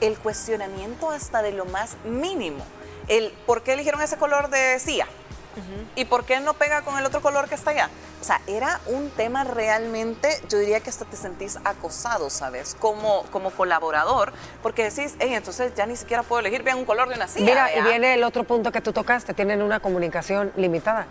el 0.00 0.18
cuestionamiento 0.18 1.10
hasta 1.10 1.42
de 1.42 1.52
lo 1.52 1.64
más 1.64 1.96
mínimo. 2.04 2.64
El 3.08 3.30
por 3.46 3.62
qué 3.62 3.72
eligieron 3.72 4.02
ese 4.02 4.16
color 4.16 4.50
de 4.50 4.78
¿Y 5.94 6.04
por 6.04 6.24
qué 6.24 6.40
no 6.40 6.54
pega 6.54 6.82
con 6.82 6.98
el 6.98 7.06
otro 7.06 7.20
color 7.22 7.48
que 7.48 7.54
está 7.54 7.70
allá? 7.70 7.90
O 8.20 8.24
sea, 8.24 8.40
era 8.46 8.80
un 8.86 9.10
tema 9.10 9.44
realmente, 9.44 10.28
yo 10.48 10.58
diría 10.58 10.80
que 10.80 10.90
hasta 10.90 11.04
te 11.04 11.16
sentís 11.16 11.58
acosado, 11.64 12.30
¿sabes? 12.30 12.76
Como, 12.78 13.22
como 13.32 13.50
colaborador, 13.50 14.32
porque 14.62 14.84
decís, 14.84 15.14
hey, 15.18 15.34
entonces 15.34 15.72
ya 15.74 15.86
ni 15.86 15.96
siquiera 15.96 16.22
puedo 16.22 16.40
elegir 16.40 16.62
bien 16.62 16.76
un 16.76 16.84
color 16.84 17.08
de 17.08 17.14
una 17.14 17.28
silla. 17.28 17.46
Mira, 17.46 17.76
y 17.76 17.82
viene 17.82 18.14
el 18.14 18.24
otro 18.24 18.44
punto 18.44 18.72
que 18.72 18.80
tú 18.80 18.92
tocaste, 18.92 19.34
tienen 19.34 19.62
una 19.62 19.80
comunicación 19.80 20.52
limitada. 20.56 21.06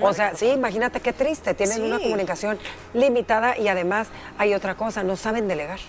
O 0.00 0.12
sea, 0.12 0.34
sí, 0.36 0.46
imagínate 0.46 1.00
qué 1.00 1.12
triste, 1.12 1.54
tienen 1.54 1.82
una 1.82 1.98
comunicación 1.98 2.58
limitada 2.92 3.58
y 3.58 3.68
además 3.68 4.08
hay 4.38 4.54
otra 4.54 4.76
cosa, 4.76 5.02
no 5.02 5.16
saben 5.16 5.48
delegar. 5.48 5.80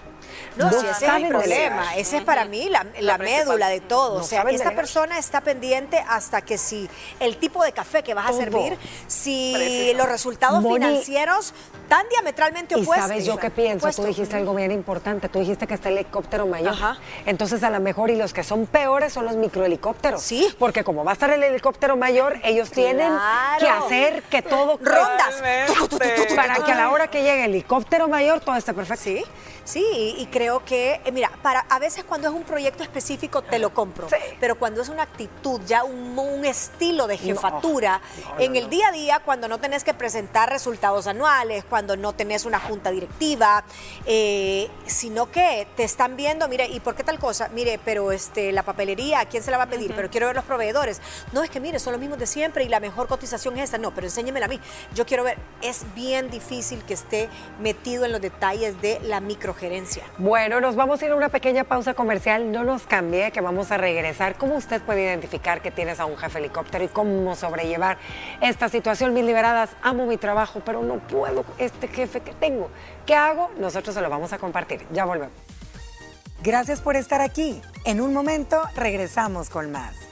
No, 0.56 0.70
si 0.70 0.86
ese 0.88 1.06
es 1.06 1.14
el 1.14 1.28
problema. 1.28 1.96
Ese 1.96 2.18
es 2.18 2.24
para 2.24 2.46
mí 2.46 2.70
la, 2.70 3.18
médula 3.18 3.70
de 3.70 3.82
todo. 3.82 4.22
o 4.22 4.24
sea, 4.24 4.44
esta 4.44 4.72
persona 4.72 5.18
está 5.18 5.42
pendiente 5.42 6.04
hasta 6.08 6.42
que 6.42 6.58
si 6.58 6.90
el 7.20 7.38
tipo 7.38 7.64
de 7.64 7.72
café 7.72 8.04
que 8.04 8.14
vas 8.14 8.30
a 8.30 8.34
servir, 8.34 8.78
si 9.08 9.94
los 9.96 10.08
resultados 10.08 10.64
financieros 10.64 11.54
tan 11.88 12.08
diametralmente 12.10 12.76
opuestos. 12.76 12.98
Y 12.98 13.10
sabes 13.10 13.26
yo 13.26 13.38
qué 13.38 13.50
pienso, 13.50 13.90
tú 13.92 14.04
dijiste 14.04 14.36
algo 14.36 14.54
bien 14.56 14.72
importante, 14.72 15.30
tú 15.30 15.40
dijiste 15.40 15.68
que 15.68 15.76
está 15.76 15.90
el 15.90 15.98
helicóptero 15.98 16.48
mayor. 16.48 16.76
Entonces 17.26 17.64
a 17.64 17.70
lo 17.70 17.80
mejor 17.80 18.10
y 18.10 18.16
los 18.16 18.34
que 18.34 18.44
son 18.44 18.66
peores 18.66 19.14
son 19.14 19.26
los 19.26 19.36
microhelicópteros. 19.36 20.22
Sí. 20.22 20.54
Porque 20.58 20.84
como 20.84 21.04
va 21.04 21.12
a 21.12 21.14
estar 21.14 21.30
el 21.30 21.44
helicóptero 21.44 21.96
mayor, 21.96 22.40
ellos 22.44 22.72
tienen 22.72 23.12
que 23.60 23.68
hacer 23.68 24.24
que 24.24 24.42
todo... 24.42 24.80
Rondas. 24.82 25.42
Para 26.36 26.56
que 26.56 26.72
a 26.72 26.76
la 26.76 26.92
hora 26.92 27.08
que 27.08 27.22
llegue 27.22 27.46
el 27.46 27.52
helicóptero 27.52 28.08
mayor 28.08 28.40
todo 28.40 28.56
esté 28.56 28.74
perfecto. 28.74 29.04
Sí. 29.04 29.24
Sí, 29.66 30.16
y 30.20 30.28
creo 30.28 30.64
que, 30.64 31.02
eh, 31.04 31.12
mira, 31.12 31.32
para 31.42 31.62
a 31.62 31.80
veces 31.80 32.04
cuando 32.04 32.28
es 32.28 32.34
un 32.36 32.44
proyecto 32.44 32.84
específico 32.84 33.42
te 33.42 33.58
lo 33.58 33.74
compro, 33.74 34.08
pero 34.40 34.60
cuando 34.60 34.84
es 34.84 34.90
una 34.90 35.02
actitud, 35.04 35.60
ya 35.66 35.84
un, 35.84 36.06
estilo 36.46 37.08
de 37.08 37.18
jefatura, 37.18 38.02
en 38.38 38.56
el 38.56 38.70
día 38.70 38.90
a 38.90 38.92
día, 38.92 39.22
cuando 39.26 39.48
no 39.48 39.58
tenés 39.58 39.84
que 39.84 39.96
presentar 39.96 40.50
resultados 40.50 41.08
anuales, 41.08 41.66
cuando 41.68 41.98
no 41.98 42.14
tenés 42.14 42.46
una 42.46 42.60
junta 42.60 42.92
directiva, 42.92 43.64
eh, 44.06 44.70
sino 44.86 45.32
que 45.32 45.68
te 45.76 45.84
están 45.84 46.16
viendo, 46.16 46.48
mire, 46.48 46.68
¿y 46.68 46.80
por 46.82 46.94
qué 46.94 47.04
tal 47.04 47.18
cosa? 47.18 47.50
Mire, 47.50 47.80
pero 47.84 48.12
este, 48.12 48.52
la 48.52 48.62
papelería, 48.62 49.22
¿a 49.22 49.26
quién 49.26 49.42
se 49.42 49.50
la 49.50 49.58
va 49.58 49.64
a 49.64 49.70
pedir? 49.70 49.94
Pero 49.96 50.12
quiero 50.12 50.28
ver 50.28 50.36
los 50.36 50.46
proveedores. 50.46 51.02
No, 51.32 51.42
es 51.42 51.50
que 51.50 51.60
mire, 51.60 51.80
son 51.80 51.94
los 51.94 52.00
mismos 52.00 52.20
de 52.20 52.28
siempre 52.28 52.64
y 52.64 52.70
la 52.70 52.80
mejor 52.80 53.08
cotización 53.08 53.58
es 53.58 53.64
esta. 53.66 53.80
No, 53.80 53.94
pero 53.94 54.06
enséñemela 54.06 54.46
a 54.46 54.50
mí. 54.50 54.60
Yo 54.94 55.06
quiero 55.08 55.24
ver, 55.24 55.40
es 55.62 55.84
bien 55.96 56.30
difícil 56.30 56.84
que 56.84 56.94
esté 56.94 57.30
metido 57.60 58.06
en 58.06 58.12
los 58.12 58.22
detalles 58.22 58.80
de 58.82 59.00
la 59.02 59.20
micro 59.20 59.55
gerencia. 59.56 60.04
Bueno, 60.18 60.62
nos 60.62 60.76
vamos 60.76 61.02
a 61.02 61.06
ir 61.06 61.12
a 61.12 61.16
una 61.16 61.30
pequeña 61.30 61.64
pausa 61.64 61.94
comercial. 61.94 62.52
No 62.52 62.64
nos 62.64 62.84
cambie, 62.84 63.32
que 63.32 63.42
vamos 63.42 63.72
a 63.72 63.78
regresar. 63.78 64.38
¿Cómo 64.38 64.56
usted 64.56 64.82
puede 64.82 65.04
identificar 65.04 65.62
que 65.62 65.72
tienes 65.72 66.00
a 66.00 66.06
un 66.06 66.18
jefe 66.18 66.40
helicóptero 66.40 66.84
y 66.84 66.88
cómo 66.88 67.36
sobrellevar 67.36 67.98
esta 68.42 68.70
situación? 68.70 69.14
Mis 69.14 69.26
liberadas, 69.26 69.72
amo 69.82 70.06
mi 70.06 70.18
trabajo, 70.18 70.62
pero 70.64 70.84
no 70.84 71.00
puedo 71.00 71.46
este 71.58 71.88
jefe 71.88 72.22
que 72.22 72.34
tengo. 72.34 72.70
¿Qué 73.06 73.16
hago? 73.16 73.50
Nosotros 73.58 73.96
se 73.96 74.02
lo 74.02 74.10
vamos 74.10 74.34
a 74.34 74.38
compartir. 74.38 74.86
Ya 74.92 75.06
volvemos. 75.06 75.34
Gracias 76.44 76.82
por 76.82 76.96
estar 76.96 77.22
aquí. 77.22 77.62
En 77.86 78.02
un 78.02 78.14
momento 78.14 78.62
regresamos 78.76 79.50
con 79.50 79.72
más. 79.72 80.05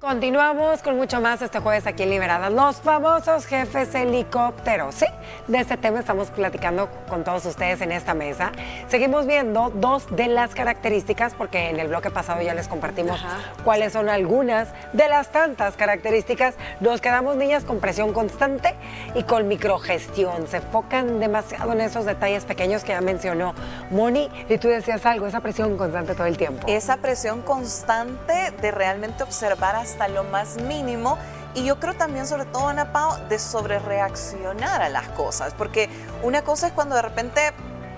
Continuamos 0.00 0.80
con 0.80 0.96
mucho 0.96 1.20
más 1.20 1.42
este 1.42 1.60
jueves 1.60 1.86
aquí 1.86 2.04
en 2.04 2.08
Liberadas. 2.08 2.50
Los 2.50 2.76
famosos 2.76 3.44
jefes 3.44 3.94
helicópteros. 3.94 4.94
Sí, 4.94 5.04
de 5.46 5.58
este 5.58 5.76
tema 5.76 6.00
estamos 6.00 6.30
platicando 6.30 6.88
con 7.06 7.22
todos 7.22 7.44
ustedes 7.44 7.82
en 7.82 7.92
esta 7.92 8.14
mesa. 8.14 8.50
Seguimos 8.88 9.26
viendo 9.26 9.68
dos 9.68 10.06
de 10.16 10.28
las 10.28 10.54
características, 10.54 11.34
porque 11.34 11.68
en 11.68 11.78
el 11.78 11.88
bloque 11.88 12.08
pasado 12.08 12.40
ya 12.40 12.54
les 12.54 12.66
compartimos 12.66 13.22
cuáles 13.62 13.92
son 13.92 14.08
algunas 14.08 14.68
de 14.94 15.06
las 15.06 15.32
tantas 15.32 15.76
características. 15.76 16.54
Nos 16.80 17.02
quedamos 17.02 17.36
niñas 17.36 17.64
con 17.64 17.78
presión 17.78 18.14
constante 18.14 18.74
y 19.14 19.24
con 19.24 19.48
microgestión. 19.48 20.46
Se 20.46 20.56
enfocan 20.56 21.20
demasiado 21.20 21.72
en 21.72 21.82
esos 21.82 22.06
detalles 22.06 22.46
pequeños 22.46 22.84
que 22.84 22.92
ya 22.92 23.02
mencionó 23.02 23.54
Moni. 23.90 24.30
Y 24.48 24.56
tú 24.56 24.68
decías 24.68 25.04
algo, 25.04 25.26
esa 25.26 25.40
presión 25.40 25.76
constante 25.76 26.14
todo 26.14 26.26
el 26.26 26.38
tiempo. 26.38 26.66
Esa 26.68 26.96
presión 26.96 27.42
constante 27.42 28.50
de 28.62 28.70
realmente 28.70 29.24
observar 29.24 29.76
a 29.76 29.89
hasta 29.90 30.08
lo 30.08 30.24
más 30.24 30.56
mínimo. 30.56 31.18
Y 31.54 31.64
yo 31.64 31.80
creo 31.80 31.94
también, 31.94 32.26
sobre 32.26 32.44
todo, 32.44 32.68
Ana 32.68 32.92
Pao, 32.92 33.18
de 33.28 33.38
sobre 33.38 33.78
reaccionar 33.80 34.82
a 34.82 34.88
las 34.88 35.08
cosas. 35.08 35.52
Porque 35.56 35.90
una 36.22 36.42
cosa 36.42 36.68
es 36.68 36.72
cuando 36.72 36.94
de 36.94 37.02
repente, 37.02 37.52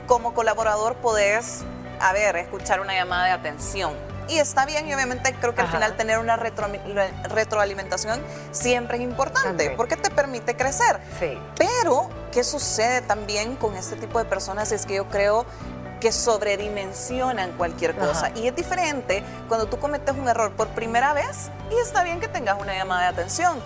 como 0.07 0.33
colaborador, 0.33 0.97
podés, 0.97 1.63
a 2.01 2.13
ver, 2.13 2.37
escuchar 2.37 2.81
una 2.81 2.95
llamada 2.95 3.27
de 3.27 3.33
atención. 3.33 3.95
Y 4.29 4.39
está 4.39 4.65
bien, 4.65 4.89
y 4.89 4.95
obviamente 4.95 5.35
creo 5.35 5.55
que 5.55 5.61
al 5.61 5.69
final 5.69 5.97
tener 5.97 6.19
una 6.19 6.37
retroalimentación 6.37 8.23
siempre 8.53 8.97
es 8.97 9.03
importante, 9.03 9.75
porque 9.77 9.97
te 9.97 10.11
permite 10.11 10.57
crecer. 10.57 11.01
Sí. 11.19 11.37
Pero, 11.59 12.09
¿qué 12.31 12.45
sucede 12.45 13.03
también 13.03 13.57
con 13.57 13.77
este 13.77 13.97
tipo 13.97 14.19
de 14.19 14.25
personas? 14.25 14.73
Es 14.73 14.87
que 14.87 14.95
yo 14.95 15.09
creo 15.09 15.45
que 16.03 16.11
sobredimensionan 16.11 17.53
cualquier 17.53 17.95
cosa. 17.95 18.33
Y 18.35 18.49
es 18.49 18.57
diferente 18.57 19.23
cuando 19.47 19.67
tú 19.67 19.79
cometes 19.79 20.13
un 20.17 20.29
error 20.29 20.51
por 20.51 20.67
primera 20.71 21.13
vez 21.13 21.49
y 21.71 21.77
está 21.77 22.03
bien 22.03 22.19
que 22.19 22.27
tengas 22.27 22.61
una 22.61 22.75
llamada 22.75 23.03
de 23.03 23.07
atención. 23.07 23.63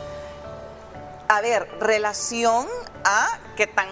A 1.28 1.40
ver, 1.40 1.66
relación 1.80 2.66
a 3.04 3.26
qué 3.56 3.66
tan, 3.66 3.88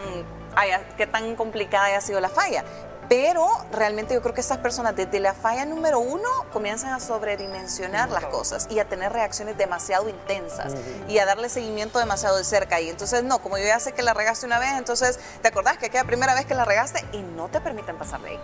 haya, 0.57 0.87
qué 0.99 1.07
tan 1.07 1.37
complicada 1.37 1.87
haya 1.87 2.03
sido 2.03 2.21
la 2.21 2.29
falla. 2.29 2.65
Pero 3.09 3.47
realmente 3.73 4.15
yo 4.15 4.23
creo 4.23 4.35
que 4.35 4.41
estas 4.41 4.59
personas 4.59 4.97
desde 4.97 5.21
la 5.21 5.35
falla 5.35 5.65
número 5.65 5.99
uno 5.99 6.29
comienzan 6.53 6.93
a 6.93 7.01
sobredimensionar 7.01 8.11
las 8.11 8.27
cosas 8.27 8.67
y 8.71 8.79
a 8.79 8.89
tener 8.89 9.13
reacciones 9.13 9.57
demasiado 9.59 10.09
intensas 10.09 10.75
y 11.09 11.19
a 11.19 11.27
darle 11.27 11.49
seguimiento 11.49 11.99
demasiado 11.99 12.37
de 12.37 12.45
cerca. 12.45 12.81
Y 12.81 12.89
entonces, 12.89 13.23
no, 13.25 13.41
como 13.41 13.59
yo 13.59 13.65
ya 13.65 13.81
sé 13.81 13.93
que 13.93 14.03
la 14.03 14.15
regaste 14.15 14.47
una 14.47 14.59
vez, 14.59 14.73
entonces 14.77 15.19
te 15.43 15.49
acordás 15.49 15.79
que 15.79 15.87
aquella 15.87 16.05
primera 16.05 16.35
vez 16.35 16.47
que 16.47 16.55
la 16.55 16.65
regaste 16.65 17.05
y 17.13 17.19
no 17.19 17.49
te 17.49 17.61
permiten 17.61 17.97
pasar 17.97 18.21
de 18.23 18.31
ahí. 18.31 18.41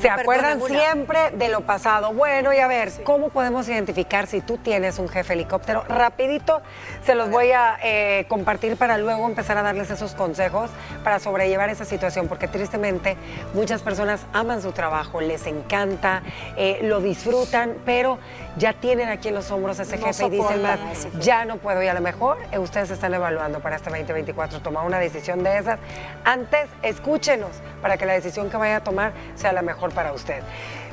Se 0.00 0.10
acuerdan 0.10 0.60
siempre 0.62 1.30
de 1.30 1.48
lo 1.48 1.62
pasado. 1.62 2.12
Bueno, 2.12 2.52
y 2.52 2.58
a 2.58 2.66
ver, 2.66 2.90
¿cómo 3.04 3.28
podemos 3.28 3.68
identificar 3.68 4.26
si 4.26 4.40
tú 4.40 4.58
tienes 4.58 4.98
un 4.98 5.08
jefe 5.08 5.34
helicóptero? 5.34 5.84
Rapidito 5.88 6.62
se 7.04 7.14
los 7.14 7.30
voy 7.30 7.52
a 7.52 7.78
eh, 7.82 8.26
compartir 8.28 8.76
para 8.76 8.98
luego 8.98 9.26
empezar 9.26 9.58
a 9.58 9.62
darles 9.62 9.90
esos 9.90 10.14
consejos 10.14 10.70
para 11.04 11.18
sobrellevar 11.18 11.70
esa 11.70 11.84
situación, 11.84 12.28
porque 12.28 12.48
tristemente 12.48 13.16
muchas 13.54 13.82
personas 13.82 14.26
aman 14.32 14.62
su 14.62 14.72
trabajo, 14.72 15.20
les 15.20 15.46
encanta, 15.46 16.22
eh, 16.56 16.80
lo 16.82 17.00
disfrutan, 17.00 17.76
pero 17.84 18.18
ya 18.56 18.72
tienen 18.72 19.08
aquí 19.08 19.28
en 19.28 19.34
los 19.34 19.50
hombros 19.50 19.78
ese 19.78 19.98
jefe 19.98 20.26
y 20.26 20.30
dicen 20.30 20.62
más, 20.62 20.78
ya 21.20 21.44
no 21.44 21.56
puedo 21.56 21.82
y 21.82 21.88
a 21.88 21.94
lo 21.94 22.00
mejor 22.00 22.38
eh, 22.50 22.58
ustedes 22.58 22.90
están 22.90 23.14
evaluando 23.14 23.60
para 23.60 23.76
este 23.76 23.90
2024 23.90 24.60
tomar 24.60 24.86
una 24.86 24.98
decisión 24.98 25.42
de 25.42 25.58
esas. 25.58 25.78
Antes, 26.24 26.68
escúchenos 26.82 27.50
para 27.80 27.96
que 27.96 28.06
la 28.06 28.12
decisión 28.12 28.50
que 28.50 28.56
vaya 28.56 28.76
a 28.76 28.84
tomar 28.84 29.12
sea 29.34 29.52
la 29.52 29.62
mejor 29.62 29.92
para 29.92 30.12
usted. 30.12 30.42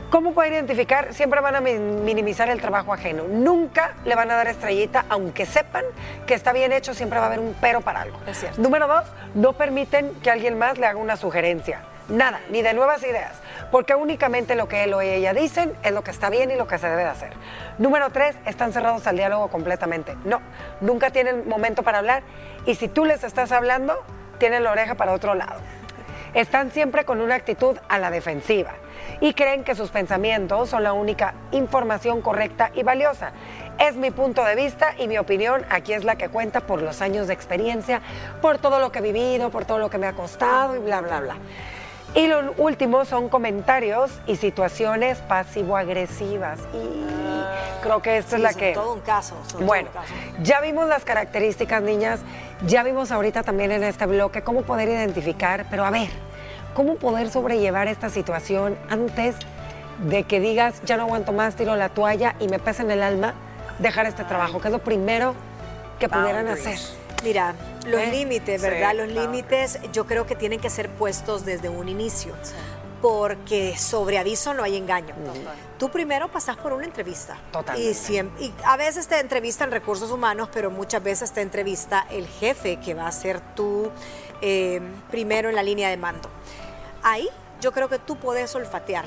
¿Cómo 0.09 0.33
puede 0.33 0.49
identificar? 0.49 1.13
Siempre 1.13 1.39
van 1.39 1.55
a 1.55 1.61
minimizar 1.61 2.49
el 2.49 2.59
trabajo 2.59 2.91
ajeno. 2.91 3.25
Nunca 3.27 3.93
le 4.05 4.15
van 4.15 4.31
a 4.31 4.35
dar 4.35 4.47
estrellita, 4.47 5.05
aunque 5.07 5.45
sepan 5.45 5.83
que 6.25 6.33
está 6.33 6.51
bien 6.51 6.73
hecho, 6.73 6.95
siempre 6.95 7.19
va 7.19 7.25
a 7.25 7.27
haber 7.27 7.39
un 7.39 7.55
pero 7.61 7.81
para 7.81 8.01
algo. 8.01 8.17
Es. 8.25 8.57
Número 8.57 8.87
dos, 8.87 9.03
no 9.35 9.53
permiten 9.53 10.11
que 10.23 10.31
alguien 10.31 10.57
más 10.57 10.79
le 10.79 10.87
haga 10.87 10.97
una 10.97 11.15
sugerencia. 11.15 11.81
Nada, 12.09 12.41
ni 12.49 12.63
de 12.63 12.73
nuevas 12.73 13.03
ideas, 13.03 13.33
porque 13.71 13.93
únicamente 13.93 14.55
lo 14.55 14.67
que 14.67 14.83
él 14.83 14.93
o 14.95 15.01
ella 15.01 15.31
dicen 15.31 15.73
es 15.83 15.91
lo 15.91 16.03
que 16.03 16.09
está 16.09 16.31
bien 16.31 16.49
y 16.49 16.55
lo 16.55 16.67
que 16.67 16.79
se 16.79 16.89
debe 16.89 17.03
de 17.03 17.09
hacer. 17.09 17.33
Número 17.77 18.09
tres, 18.09 18.35
están 18.45 18.73
cerrados 18.73 19.05
al 19.05 19.15
diálogo 19.15 19.49
completamente. 19.49 20.15
No, 20.25 20.41
nunca 20.81 21.11
tienen 21.11 21.47
momento 21.47 21.83
para 21.83 21.99
hablar 21.99 22.23
y 22.65 22.73
si 22.73 22.87
tú 22.87 23.05
les 23.05 23.23
estás 23.23 23.51
hablando, 23.51 24.03
tienen 24.39 24.63
la 24.63 24.71
oreja 24.71 24.95
para 24.95 25.13
otro 25.13 25.35
lado. 25.35 25.59
Están 26.33 26.71
siempre 26.71 27.05
con 27.05 27.21
una 27.21 27.35
actitud 27.35 27.77
a 27.89 27.99
la 27.99 28.09
defensiva 28.09 28.73
y 29.21 29.33
creen 29.33 29.63
que 29.63 29.75
sus 29.75 29.91
pensamientos 29.91 30.69
son 30.69 30.83
la 30.83 30.93
única 30.93 31.35
información 31.51 32.21
correcta 32.21 32.71
y 32.73 32.81
valiosa. 32.81 33.33
Es 33.79 33.95
mi 33.95 34.09
punto 34.09 34.43
de 34.43 34.55
vista 34.55 34.93
y 34.97 35.07
mi 35.07 35.19
opinión 35.19 35.63
aquí 35.69 35.93
es 35.93 36.03
la 36.03 36.15
que 36.15 36.29
cuenta 36.29 36.61
por 36.61 36.81
los 36.81 37.01
años 37.01 37.27
de 37.27 37.33
experiencia, 37.33 38.01
por 38.41 38.57
todo 38.57 38.79
lo 38.79 38.91
que 38.91 38.99
he 38.99 39.01
vivido, 39.01 39.51
por 39.51 39.65
todo 39.65 39.77
lo 39.77 39.89
que 39.89 39.99
me 39.99 40.07
ha 40.07 40.13
costado 40.13 40.75
y 40.75 40.79
bla, 40.79 41.01
bla, 41.01 41.19
bla. 41.19 41.35
Y 42.15 42.27
lo 42.27 42.53
último 42.57 43.05
son 43.05 43.29
comentarios 43.29 44.11
y 44.25 44.35
situaciones 44.35 45.19
pasivo-agresivas. 45.19 46.59
Y 46.73 47.83
creo 47.83 48.01
que 48.01 48.17
esta 48.17 48.35
es 48.35 48.41
la 48.41 48.53
que... 48.53 48.73
Todo 48.73 48.93
un 48.93 49.01
caso. 49.01 49.35
bueno, 49.61 49.89
ya 50.41 50.59
vimos 50.61 50.87
las 50.87 51.03
características, 51.03 51.81
niñas. 51.81 52.19
Ya 52.65 52.83
vimos 52.83 53.11
ahorita 53.11 53.43
también 53.43 53.71
en 53.71 53.83
este 53.83 54.05
bloque 54.05 54.41
cómo 54.41 54.63
poder 54.63 54.89
identificar, 54.89 55.65
pero 55.69 55.85
a 55.85 55.91
ver, 55.91 56.09
cómo 56.73 56.95
poder 56.95 57.29
sobrellevar 57.29 57.87
esta 57.87 58.09
situación 58.09 58.77
antes 58.89 59.35
de 59.99 60.23
que 60.23 60.39
digas, 60.39 60.81
ya 60.85 60.97
no 60.97 61.03
aguanto 61.03 61.31
más, 61.31 61.55
tiro 61.55 61.75
la 61.75 61.89
toalla 61.89 62.35
y 62.39 62.47
me 62.47 62.59
pesa 62.59 62.83
en 62.83 62.91
el 62.91 63.03
alma 63.03 63.33
dejar 63.79 64.05
este 64.05 64.23
trabajo, 64.23 64.59
que 64.59 64.67
es 64.67 64.71
lo 64.71 64.79
primero 64.79 65.35
que 65.99 66.09
pudieran 66.09 66.47
hacer. 66.47 66.77
Mira, 67.23 67.53
los 67.85 68.01
¿Eh? 68.01 68.11
límites, 68.11 68.61
¿verdad? 68.61 68.93
los 68.95 69.09
límites 69.09 69.79
yo 69.91 70.05
creo 70.05 70.25
que 70.25 70.35
tienen 70.35 70.59
que 70.59 70.69
ser 70.69 70.89
puestos 70.89 71.45
desde 71.45 71.69
un 71.69 71.89
inicio. 71.89 72.33
Porque 73.01 73.77
sobre 73.77 74.17
aviso 74.17 74.53
no 74.53 74.61
hay 74.61 74.75
engaño. 74.75 75.15
Tú 75.77 75.89
primero 75.89 76.27
pasas 76.27 76.57
por 76.57 76.73
una 76.73 76.83
entrevista. 76.83 77.38
Totalmente. 77.49 77.91
Y, 77.91 77.93
siempre, 77.93 78.45
y 78.45 78.53
a 78.65 78.75
veces 78.75 79.07
te 79.07 79.17
entrevistan 79.19 79.71
recursos 79.71 80.11
humanos, 80.11 80.49
pero 80.51 80.69
muchas 80.69 81.01
veces 81.01 81.31
te 81.31 81.39
entrevista 81.39 82.05
el 82.09 82.27
jefe 82.27 82.77
que 82.77 82.93
va 82.93 83.07
a 83.07 83.11
ser 83.13 83.39
tú 83.55 83.89
eh, 84.41 84.81
primero 85.09 85.47
en 85.47 85.55
la 85.55 85.63
línea 85.63 85.89
de 85.89 85.95
mando. 85.95 86.29
Ahí 87.01 87.29
yo 87.61 87.71
creo 87.71 87.88
que 87.88 87.99
tú 87.99 88.17
puedes 88.17 88.53
olfatear 88.55 89.05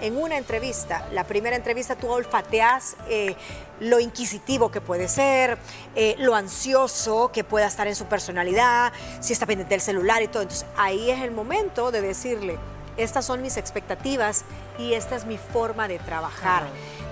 en 0.00 0.16
una 0.16 0.36
entrevista, 0.36 1.06
la 1.12 1.24
primera 1.24 1.56
entrevista 1.56 1.96
tú 1.96 2.08
olfateas 2.08 2.96
eh, 3.08 3.36
lo 3.80 4.00
inquisitivo 4.00 4.70
que 4.70 4.80
puede 4.80 5.08
ser, 5.08 5.58
eh, 5.94 6.16
lo 6.18 6.34
ansioso 6.34 7.30
que 7.32 7.44
pueda 7.44 7.66
estar 7.66 7.86
en 7.86 7.94
su 7.94 8.06
personalidad, 8.06 8.92
si 9.20 9.32
está 9.32 9.46
pendiente 9.46 9.74
del 9.74 9.80
celular 9.80 10.22
y 10.22 10.28
todo. 10.28 10.42
Entonces 10.42 10.66
ahí 10.76 11.10
es 11.10 11.20
el 11.22 11.30
momento 11.30 11.90
de 11.90 12.00
decirle, 12.00 12.58
estas 12.96 13.24
son 13.24 13.42
mis 13.42 13.56
expectativas 13.56 14.44
y 14.78 14.94
esta 14.94 15.16
es 15.16 15.24
mi 15.24 15.38
forma 15.38 15.88
de 15.88 15.98
trabajar. 15.98 16.64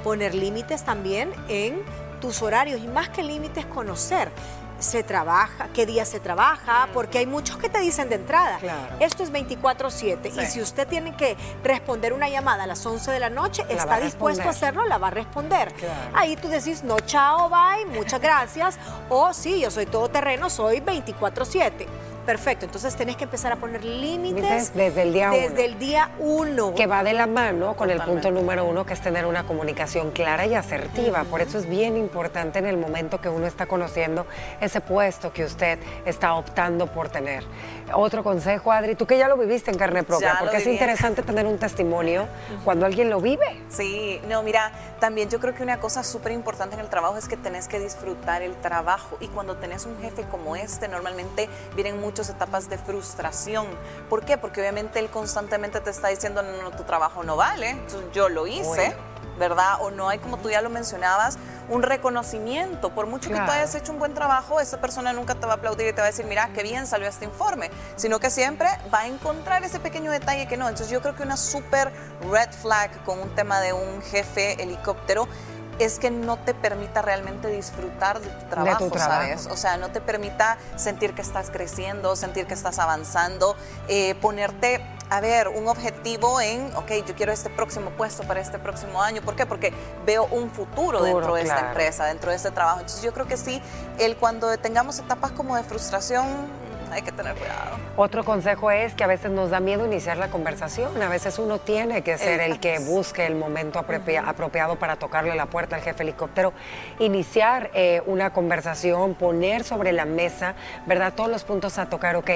Poner 0.05 0.35
límites 0.35 0.85
también 0.85 1.33
en 1.49 1.83
tus 2.21 2.43
horarios 2.43 2.81
y 2.81 2.89
más 2.89 3.09
que 3.09 3.23
límites, 3.23 3.65
conocer 3.67 4.31
se 4.79 5.03
trabaja, 5.03 5.69
qué 5.75 5.87
día 5.87 6.05
se 6.05 6.21
trabaja, 6.21 6.89
porque 6.93 7.19
hay 7.19 7.27
muchos 7.27 7.57
que 7.57 7.69
te 7.69 7.79
dicen 7.81 8.09
de 8.09 8.15
entrada, 8.17 8.59
esto 9.01 9.23
es 9.23 9.33
24/7 9.33 10.29
y 10.29 10.47
si 10.47 10.61
usted 10.61 10.87
tiene 10.87 11.17
que 11.17 11.37
responder 11.65 12.13
una 12.13 12.29
llamada 12.29 12.65
a 12.65 12.67
las 12.67 12.85
11 12.85 13.11
de 13.11 13.21
la 13.21 13.31
noche, 13.31 13.65
está 13.69 14.01
dispuesto 14.01 14.45
a 14.45 14.51
hacerlo, 14.51 14.85
la 14.87 14.99
va 14.99 15.09
a 15.09 15.11
responder. 15.11 15.73
Ahí 16.15 16.37
tú 16.37 16.49
decís, 16.49 16.85
no, 16.85 17.01
chao, 17.01 17.49
bye, 17.49 17.87
muchas 17.87 18.21
gracias, 18.29 18.79
o 19.09 19.33
sí, 19.35 19.61
yo 19.61 19.71
soy 19.71 19.87
todoterreno, 19.87 20.51
soy 20.51 20.81
24/7. 20.81 21.87
Perfecto, 22.29 22.67
entonces 22.67 22.95
tenés 22.95 23.17
que 23.17 23.25
empezar 23.25 23.53
a 23.53 23.57
poner 23.57 23.83
límites 23.83 24.75
desde 24.75 25.01
el 25.01 25.15
día 25.15 25.31
uno. 25.31 25.41
Desde 25.41 25.65
el 25.65 25.79
día 25.79 26.11
uno. 26.19 26.75
Que 26.75 26.87
va 26.87 27.03
de 27.03 27.15
la 27.15 27.27
mano 27.27 27.75
con 27.75 27.89
el 27.89 28.03
punto 28.03 28.31
número 28.31 28.67
uno, 28.67 28.85
que 28.85 28.93
es 28.93 29.01
tener 29.01 29.25
una 29.25 29.45
comunicación 29.45 30.11
clara 30.11 30.45
y 30.45 30.53
asertiva. 30.53 31.25
Por 31.25 31.41
eso 31.41 31.57
es 31.57 31.67
bien 31.67 31.97
importante 31.97 32.59
en 32.59 32.67
el 32.67 32.77
momento 32.77 33.19
que 33.19 33.31
uno 33.31 33.47
está 33.47 33.65
conociendo 33.65 34.27
ese 34.61 34.83
puesto 34.83 35.33
que 35.33 35.43
usted 35.43 35.79
está 36.05 36.35
optando 36.35 36.87
por 36.89 37.09
tener. 37.09 37.45
Otro 37.95 38.23
consejo, 38.23 38.73
Adri, 38.73 38.95
tú 38.95 39.07
que 39.07 39.17
ya 39.17 39.27
lo 39.27 39.39
viviste 39.39 39.71
en 39.71 39.79
carne 39.79 40.03
propia, 40.03 40.37
porque 40.39 40.59
es 40.59 40.67
interesante 40.67 41.23
tener 41.23 41.47
un 41.47 41.57
testimonio 41.57 42.29
cuando 42.63 42.85
alguien 42.85 43.09
lo 43.09 43.23
vive. 43.23 43.63
Sí, 43.71 44.21
no, 44.29 44.43
mira, 44.43 44.71
también 45.01 45.31
yo 45.31 45.41
creo 45.41 45.55
que 45.55 45.63
una 45.63 45.81
cosa 45.81 46.03
súper 46.03 46.33
importante 46.33 46.75
en 46.75 46.81
el 46.81 46.89
trabajo 46.89 47.17
es 47.17 47.29
que 47.29 47.37
tenés 47.37 47.69
que 47.69 47.79
disfrutar 47.79 48.43
el 48.43 48.57
trabajo 48.57 49.17
y 49.21 49.29
cuando 49.29 49.57
tenés 49.57 49.87
un 49.87 49.99
jefe 50.01 50.25
como 50.25 50.57
este, 50.57 50.89
normalmente 50.89 51.49
vienen 51.75 52.01
muchos 52.01 52.29
etapas 52.29 52.69
de 52.69 52.79
frustración. 52.79 53.67
¿Por 54.09 54.25
qué? 54.25 54.39
Porque 54.39 54.61
obviamente 54.61 54.99
él 54.99 55.09
constantemente 55.09 55.81
te 55.81 55.91
está 55.91 56.09
diciendo, 56.09 56.43
no, 56.43 56.63
no, 56.63 56.71
tu 56.73 56.85
trabajo 56.85 57.23
no 57.23 57.37
vale, 57.37 57.77
yo 58.13 58.29
lo 58.29 58.47
hice. 58.47 58.97
¿verdad? 59.39 59.79
O 59.81 59.91
no 59.93 60.09
hay, 60.09 60.19
como 60.19 60.37
tú 60.39 60.51
ya 60.51 60.61
lo 60.61 60.69
mencionabas, 60.69 61.39
un 61.69 61.83
reconocimiento. 61.83 62.91
Por 62.91 63.07
mucho 63.07 63.31
que 63.31 63.37
tú 63.37 63.51
hayas 63.51 63.75
hecho 63.75 63.93
un 63.93 63.99
buen 63.99 64.15
trabajo, 64.15 64.61
esa 64.61 64.81
persona 64.81 65.13
nunca 65.13 65.35
te 65.35 65.47
va 65.47 65.53
a 65.53 65.57
aplaudir 65.57 65.89
y 65.89 65.93
te 65.93 66.01
va 66.01 66.05
a 66.05 66.11
decir, 66.11 66.27
mira, 66.27 66.51
qué 66.55 66.63
bien 66.63 66.87
salió 66.87 67.09
este 67.09 67.25
informe, 67.25 67.71
sino 67.97 68.19
que 68.19 68.31
siempre 68.31 68.69
va 68.93 69.01
a 69.01 69.07
encontrar 69.07 69.65
ese 69.65 69.81
pequeño 69.81 70.11
detalle 70.11 70.47
que 70.47 70.57
no. 70.57 70.69
Entonces 70.69 70.91
yo 70.91 71.01
creo 71.01 71.15
que 71.15 71.23
una 71.23 71.37
super 71.37 71.93
red 72.31 72.51
flag 72.51 73.03
con 73.05 73.21
un 73.21 73.35
tema 73.35 73.61
de 73.61 73.73
un 73.73 74.03
jefe 74.03 74.63
helicóptero 74.63 75.29
es 75.79 75.99
que 75.99 76.11
no 76.11 76.37
te 76.39 76.55
permita 76.55 77.03
realmente 77.03 77.49
disfrutar 77.49 78.21
de 78.21 78.29
tu 78.29 78.47
trabajo, 78.47 78.91
¿sabes? 78.97 79.47
O 79.47 79.57
sea, 79.57 79.77
no 79.77 79.91
te 79.91 80.01
permita 80.01 80.59
sentir 80.77 81.15
que 81.15 81.23
estás 81.23 81.51
creciendo, 81.51 82.17
sentir 82.17 82.47
que 82.47 82.55
estás 82.55 82.79
avanzando, 82.79 83.57
eh, 83.89 84.15
ponerte 84.17 84.85
a 85.11 85.21
ver, 85.21 85.49
un 85.49 85.69
objetivo 85.69 86.41
en, 86.41 86.75
ok, 86.77 87.07
yo 87.07 87.15
quiero 87.15 87.33
este 87.33 87.49
próximo 87.49 87.91
puesto 87.91 88.25
para 88.25 88.41
este 88.41 88.59
próximo 88.59 89.01
año. 89.01 89.23
¿Por 89.23 89.37
qué? 89.37 89.47
Porque 89.47 89.73
veo 90.05 90.27
un 90.27 90.51
futuro, 90.51 91.03
dentro 91.03 91.35
de 91.35 91.43
esta 91.43 91.69
empresa, 91.69 92.05
dentro 92.05 92.31
de 92.31 92.37
este 92.37 92.51
trabajo. 92.51 92.81
Entonces 92.81 93.03
yo 93.03 93.13
creo 93.15 93.27
que 93.27 93.37
sí, 93.37 93.63
el 93.99 94.17
cuando 94.17 94.57
tengamos 94.59 94.99
etapas 94.99 95.33
como 95.33 95.57
de 95.57 95.63
frustración, 95.63 96.27
hay 96.93 97.03
que 97.03 97.13
tener 97.13 97.35
cuidado. 97.35 97.77
Otro 97.97 98.25
consejo 98.25 98.71
es 98.71 98.95
que 98.95 99.05
a 99.05 99.07
veces 99.07 99.31
nos 99.31 99.51
da 99.51 99.61
miedo 99.61 99.85
iniciar 99.85 100.19
la 100.19 100.29
conversación. 100.29 101.03
A 101.03 101.09
veces 101.09 101.39
uno 101.39 101.59
tiene 101.59 102.03
que 102.03 102.17
ser 102.17 102.41
el 102.41 102.61
que 102.61 102.79
busque 102.79 103.27
el 103.27 103.35
momento 103.35 103.79
apropiado 103.79 104.77
para 104.77 104.97
tocarle 104.97 105.35
la 105.35 105.47
puerta 105.47 105.77
al 105.77 105.83
jefe 105.83 106.05
helicóptero, 106.05 106.53
iniciar 107.01 107.71
eh, 107.75 108.03
una 108.07 108.33
conversación, 108.33 109.15
poner 109.15 109.65
sobre 109.65 109.93
la 109.93 110.05
mesa, 110.05 110.55
¿verdad? 110.87 111.13
Todos 111.15 111.31
los 111.31 111.45
puntos 111.45 111.79
a 111.79 111.87
tocar. 111.87 112.15
Ok, 112.17 112.31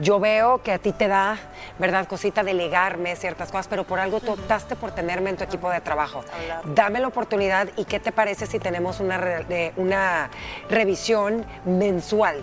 yo 0.00 0.18
veo 0.18 0.62
que 0.62 0.72
a 0.72 0.78
ti 0.78 0.92
te 0.92 1.06
da, 1.06 1.38
¿verdad? 1.78 2.08
Cosita 2.08 2.42
delegarme 2.42 3.14
ciertas 3.14 3.50
cosas, 3.52 3.68
pero 3.68 3.84
por 3.84 4.00
algo 4.00 4.20
tú 4.20 4.32
optaste 4.32 4.74
por 4.74 4.92
tenerme 4.92 5.30
en 5.30 5.36
tu 5.36 5.44
equipo 5.44 5.70
de 5.70 5.80
trabajo. 5.80 6.24
Dame 6.64 6.98
la 6.98 7.08
oportunidad 7.08 7.68
y 7.76 7.84
¿qué 7.84 8.00
te 8.00 8.10
parece 8.10 8.46
si 8.46 8.58
tenemos 8.58 9.00
una, 9.00 9.44
una 9.76 10.30
revisión 10.68 11.46
mensual? 11.64 12.42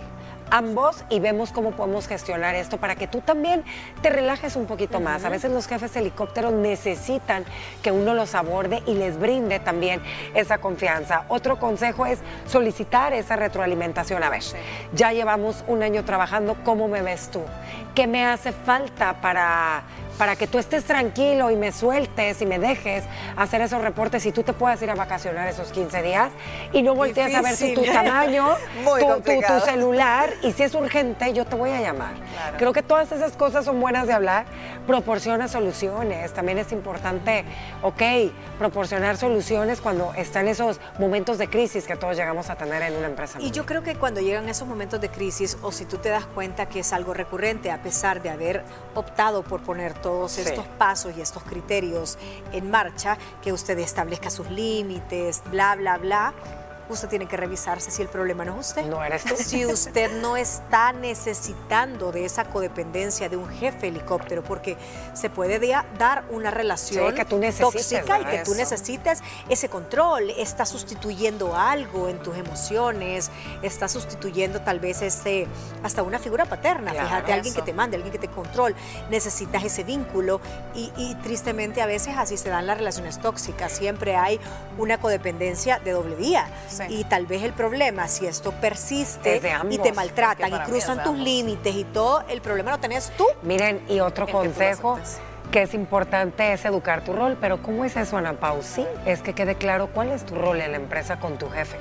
Ambos 0.52 1.02
y 1.08 1.18
vemos 1.18 1.50
cómo 1.50 1.70
podemos 1.70 2.06
gestionar 2.06 2.54
esto 2.54 2.76
para 2.76 2.94
que 2.94 3.06
tú 3.06 3.22
también 3.22 3.64
te 4.02 4.10
relajes 4.10 4.54
un 4.54 4.66
poquito 4.66 5.00
más. 5.00 5.24
A 5.24 5.30
veces 5.30 5.50
los 5.50 5.66
jefes 5.66 5.96
helicópteros 5.96 6.52
necesitan 6.52 7.44
que 7.82 7.90
uno 7.90 8.12
los 8.12 8.34
aborde 8.34 8.82
y 8.86 8.94
les 8.94 9.18
brinde 9.18 9.60
también 9.60 10.02
esa 10.34 10.58
confianza. 10.58 11.24
Otro 11.28 11.58
consejo 11.58 12.04
es 12.04 12.18
solicitar 12.46 13.14
esa 13.14 13.36
retroalimentación. 13.36 14.22
A 14.22 14.28
ver, 14.28 14.42
ya 14.92 15.12
llevamos 15.12 15.64
un 15.66 15.82
año 15.82 16.04
trabajando, 16.04 16.56
¿cómo 16.64 16.86
me 16.86 17.00
ves 17.00 17.30
tú? 17.30 17.40
¿Qué 17.94 18.06
me 18.06 18.26
hace 18.26 18.52
falta 18.52 19.20
para 19.22 19.84
para 20.18 20.36
que 20.36 20.46
tú 20.46 20.58
estés 20.58 20.84
tranquilo 20.84 21.50
y 21.50 21.56
me 21.56 21.72
sueltes 21.72 22.40
y 22.42 22.46
me 22.46 22.58
dejes 22.58 23.04
hacer 23.36 23.60
esos 23.60 23.82
reportes 23.82 24.24
y 24.26 24.32
tú 24.32 24.42
te 24.42 24.52
puedas 24.52 24.80
ir 24.82 24.90
a 24.90 24.94
vacacionar 24.94 25.48
esos 25.48 25.72
15 25.72 26.02
días 26.02 26.30
y 26.72 26.82
no 26.82 26.94
voltees 26.94 27.34
a 27.34 27.42
ver 27.42 27.56
tu, 27.74 27.82
tamaño, 27.84 28.54
tu, 29.24 29.60
celular 29.64 30.30
y 30.42 30.52
si 30.52 30.62
es 30.62 30.74
urgente 30.74 31.32
yo 31.32 31.44
te 31.44 31.56
voy 31.56 31.70
a 31.70 31.80
llamar. 31.80 32.14
Creo 32.58 32.72
que 32.72 32.82
todas 32.82 33.12
esas 33.12 33.32
cosas 33.32 33.64
son 33.64 33.80
buenas 33.80 34.06
de 34.06 34.12
hablar. 34.12 34.46
Proporciona 34.86 35.48
soluciones. 35.48 36.32
También 36.32 36.58
es 36.58 36.72
importante, 36.72 37.44
ok, 37.82 38.02
proporcionar 38.58 39.16
soluciones 39.16 39.80
cuando 39.80 40.12
están 40.14 40.48
esos 40.48 40.80
momentos 40.98 41.38
de 41.38 41.48
crisis 41.48 41.84
que 41.84 41.96
todos 41.96 42.16
llegamos 42.16 42.50
a 42.50 42.56
tener 42.56 42.82
en 42.82 42.94
una 42.94 43.06
empresa. 43.06 43.40
Y 43.40 43.50
yo 43.50 43.64
creo 43.66 43.82
que 43.82 43.94
cuando 43.94 44.20
llegan 44.20 44.48
esos 44.48 44.66
momentos 44.66 45.00
de 45.00 45.08
crisis 45.08 45.56
o 45.62 45.72
si 45.72 45.84
tú 45.84 45.98
te 45.98 46.08
das 46.08 46.26
cuenta 46.26 46.66
que 46.66 46.80
es 46.80 46.92
algo 46.92 47.14
recurrente 47.14 47.70
a 47.70 47.82
pesar 47.82 48.22
de 48.22 48.30
haber 48.30 48.64
optado 48.94 49.42
por 49.42 49.62
poner 49.62 49.94
todos 49.94 50.38
estos 50.38 50.66
pasos 50.78 51.16
y 51.16 51.20
estos 51.20 51.42
criterios 51.44 52.18
en 52.52 52.70
marcha, 52.70 53.16
que 53.42 53.52
usted 53.52 53.78
establezca 53.78 54.30
sus 54.30 54.50
límites, 54.50 55.42
bla, 55.50 55.76
bla, 55.76 55.98
bla 55.98 56.34
usted 56.88 57.08
tiene 57.08 57.26
que 57.26 57.36
revisarse 57.36 57.90
si 57.90 58.02
el 58.02 58.08
problema 58.08 58.44
no 58.44 58.60
es 58.60 58.68
usted. 58.68 58.84
No 58.86 59.02
eres 59.04 59.24
tú. 59.24 59.34
Si 59.36 59.66
usted 59.66 60.20
no 60.20 60.36
está 60.36 60.92
necesitando 60.92 62.12
de 62.12 62.24
esa 62.24 62.44
codependencia 62.44 63.28
de 63.28 63.36
un 63.36 63.48
jefe 63.48 63.88
helicóptero, 63.88 64.42
porque 64.42 64.76
se 65.14 65.30
puede 65.30 65.58
dar 65.98 66.24
una 66.30 66.50
relación 66.50 67.14
tóxica 67.58 68.20
y 68.20 68.24
que 68.24 68.38
tú 68.44 68.54
necesites 68.54 69.22
ese 69.48 69.68
control. 69.68 70.30
Está 70.30 70.66
sustituyendo 70.66 71.56
algo 71.56 72.08
en 72.08 72.18
tus 72.22 72.36
emociones, 72.36 73.30
está 73.62 73.88
sustituyendo 73.88 74.60
tal 74.60 74.80
vez 74.80 75.02
ese, 75.02 75.46
hasta 75.82 76.02
una 76.02 76.18
figura 76.18 76.46
paterna. 76.46 76.92
Fíjate, 76.92 77.32
alguien 77.32 77.54
que 77.54 77.62
te 77.62 77.72
mande, 77.72 77.96
alguien 77.96 78.12
que 78.12 78.18
te 78.18 78.28
controle. 78.28 78.74
Necesitas 79.10 79.64
ese 79.64 79.84
vínculo 79.84 80.40
y, 80.74 81.14
tristemente 81.22 81.82
a 81.82 81.86
veces 81.86 82.14
así 82.16 82.36
se 82.36 82.48
dan 82.48 82.66
las 82.66 82.78
relaciones 82.78 83.18
tóxicas. 83.20 83.72
Siempre 83.72 84.16
hay 84.16 84.40
una 84.78 84.98
codependencia 84.98 85.78
de 85.78 85.92
doble 85.92 86.16
vía. 86.16 86.48
Y 86.88 87.04
tal 87.04 87.26
vez 87.26 87.42
el 87.42 87.52
problema, 87.52 88.08
si 88.08 88.26
esto 88.26 88.52
persiste 88.52 89.40
y 89.70 89.78
te 89.78 89.92
maltratan 89.92 90.52
y 90.52 90.58
cruzan 90.60 91.02
tus 91.02 91.16
límites 91.16 91.74
y 91.74 91.84
todo, 91.84 92.24
el 92.28 92.40
problema 92.40 92.72
lo 92.72 92.78
tenés 92.78 93.12
tú. 93.16 93.26
Miren, 93.42 93.82
y 93.88 94.00
otro 94.00 94.26
consejo 94.26 94.98
que 95.50 95.62
es 95.62 95.74
importante 95.74 96.52
es 96.52 96.64
educar 96.64 97.04
tu 97.04 97.12
rol, 97.12 97.36
pero 97.38 97.62
¿cómo 97.62 97.84
es 97.84 97.96
eso, 97.96 98.16
Ana 98.16 98.32
Pau? 98.32 98.62
Sí, 98.62 98.86
es 99.04 99.20
que 99.20 99.34
quede 99.34 99.54
claro 99.56 99.88
cuál 99.88 100.10
es 100.10 100.24
tu 100.24 100.34
rol 100.34 100.60
en 100.62 100.70
la 100.72 100.78
empresa 100.78 101.18
con 101.18 101.36
tu 101.36 101.50
jefe. 101.50 101.76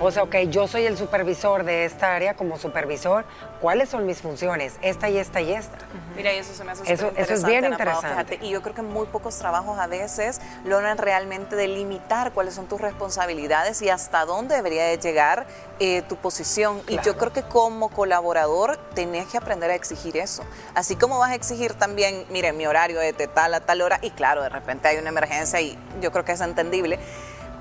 O 0.00 0.12
sea, 0.12 0.22
ok, 0.22 0.36
yo 0.48 0.68
soy 0.68 0.86
el 0.86 0.96
supervisor 0.96 1.64
de 1.64 1.84
esta 1.84 2.14
área 2.14 2.34
como 2.34 2.56
supervisor. 2.56 3.24
¿Cuáles 3.60 3.88
son 3.88 4.06
mis 4.06 4.20
funciones? 4.20 4.74
Esta 4.80 5.08
y 5.08 5.18
esta 5.18 5.40
y 5.40 5.52
esta. 5.52 5.76
Mira, 6.14 6.32
y 6.32 6.36
eso 6.36 6.54
se 6.54 6.62
me 6.62 6.70
hace 6.70 6.92
eso, 6.92 7.10
eso 7.16 7.34
es 7.34 7.44
bien 7.44 7.64
interesante. 7.64 8.38
Y 8.40 8.50
yo 8.50 8.62
creo 8.62 8.76
que 8.76 8.82
muy 8.82 9.06
pocos 9.06 9.36
trabajos 9.38 9.76
a 9.78 9.88
veces 9.88 10.40
logran 10.64 10.98
realmente 10.98 11.56
delimitar 11.56 12.32
cuáles 12.32 12.54
son 12.54 12.66
tus 12.68 12.80
responsabilidades 12.80 13.82
y 13.82 13.90
hasta 13.90 14.24
dónde 14.24 14.54
debería 14.54 14.84
de 14.84 14.98
llegar 14.98 15.46
eh, 15.80 16.02
tu 16.02 16.14
posición. 16.14 16.80
Y 16.86 17.00
yo 17.00 17.16
creo 17.16 17.32
que 17.32 17.42
como 17.42 17.88
colaborador 17.88 18.76
tenés 18.94 19.26
que 19.26 19.36
aprender 19.36 19.70
a 19.72 19.74
exigir 19.74 20.16
eso. 20.16 20.44
Así 20.76 20.94
como 20.94 21.18
vas 21.18 21.32
a 21.32 21.34
exigir 21.34 21.74
también, 21.74 22.24
mire, 22.30 22.52
mi 22.52 22.68
horario 22.68 23.00
es 23.00 23.16
de 23.18 23.26
tal 23.26 23.52
a 23.52 23.60
tal 23.60 23.82
hora 23.82 23.98
y 24.02 24.10
claro, 24.10 24.42
de 24.42 24.48
repente 24.48 24.86
hay 24.86 24.98
una 24.98 25.08
emergencia 25.08 25.60
y 25.60 25.76
yo 26.00 26.12
creo 26.12 26.24
que 26.24 26.32
es 26.32 26.40
entendible 26.40 27.00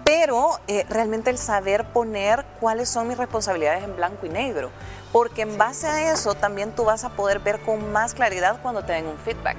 pero 0.07 0.61
eh, 0.67 0.85
realmente 0.89 1.29
el 1.29 1.37
saber 1.37 1.83
poner 1.83 2.45
cuáles 2.61 2.87
son 2.87 3.09
mis 3.09 3.17
responsabilidades 3.17 3.83
en 3.83 3.97
blanco 3.97 4.25
y 4.25 4.29
negro, 4.29 4.71
porque 5.11 5.41
en 5.41 5.57
base 5.57 5.85
a 5.85 6.13
eso 6.13 6.33
también 6.33 6.71
tú 6.71 6.85
vas 6.85 7.03
a 7.03 7.09
poder 7.09 7.39
ver 7.39 7.59
con 7.59 7.91
más 7.91 8.13
claridad 8.13 8.61
cuando 8.61 8.85
te 8.85 8.93
den 8.93 9.05
un 9.05 9.17
feedback. 9.17 9.57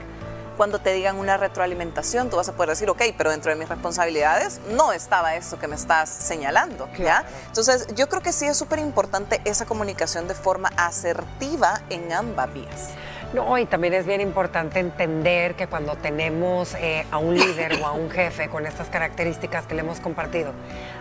Cuando 0.56 0.78
te 0.78 0.94
digan 0.94 1.18
una 1.18 1.36
retroalimentación, 1.36 2.30
tú 2.30 2.36
vas 2.36 2.48
a 2.48 2.54
poder 2.54 2.70
decir, 2.70 2.88
ok, 2.88 3.02
pero 3.18 3.30
dentro 3.30 3.52
de 3.52 3.58
mis 3.58 3.68
responsabilidades 3.68 4.58
no 4.70 4.94
estaba 4.94 5.36
esto 5.36 5.58
que 5.58 5.68
me 5.68 5.76
estás 5.76 6.08
señalando, 6.08 6.88
¿ya? 6.98 7.26
Entonces, 7.46 7.86
yo 7.94 8.08
creo 8.08 8.22
que 8.22 8.32
sí 8.32 8.46
es 8.46 8.56
súper 8.56 8.78
importante 8.78 9.42
esa 9.44 9.66
comunicación 9.66 10.28
de 10.28 10.34
forma 10.34 10.70
asertiva 10.78 11.82
en 11.90 12.10
ambas 12.10 12.52
vías. 12.54 12.88
No, 13.32 13.58
y 13.58 13.66
también 13.66 13.92
es 13.92 14.06
bien 14.06 14.22
importante 14.22 14.80
entender 14.80 15.54
que 15.54 15.66
cuando 15.66 15.96
tenemos 15.96 16.74
eh, 16.74 17.06
a 17.10 17.18
un 17.18 17.34
líder 17.34 17.78
o 17.82 17.86
a 17.86 17.92
un 17.92 18.10
jefe 18.10 18.48
con 18.48 18.66
estas 18.66 18.88
características 18.88 19.66
que 19.66 19.74
le 19.74 19.80
hemos 19.80 20.00
compartido, 20.00 20.52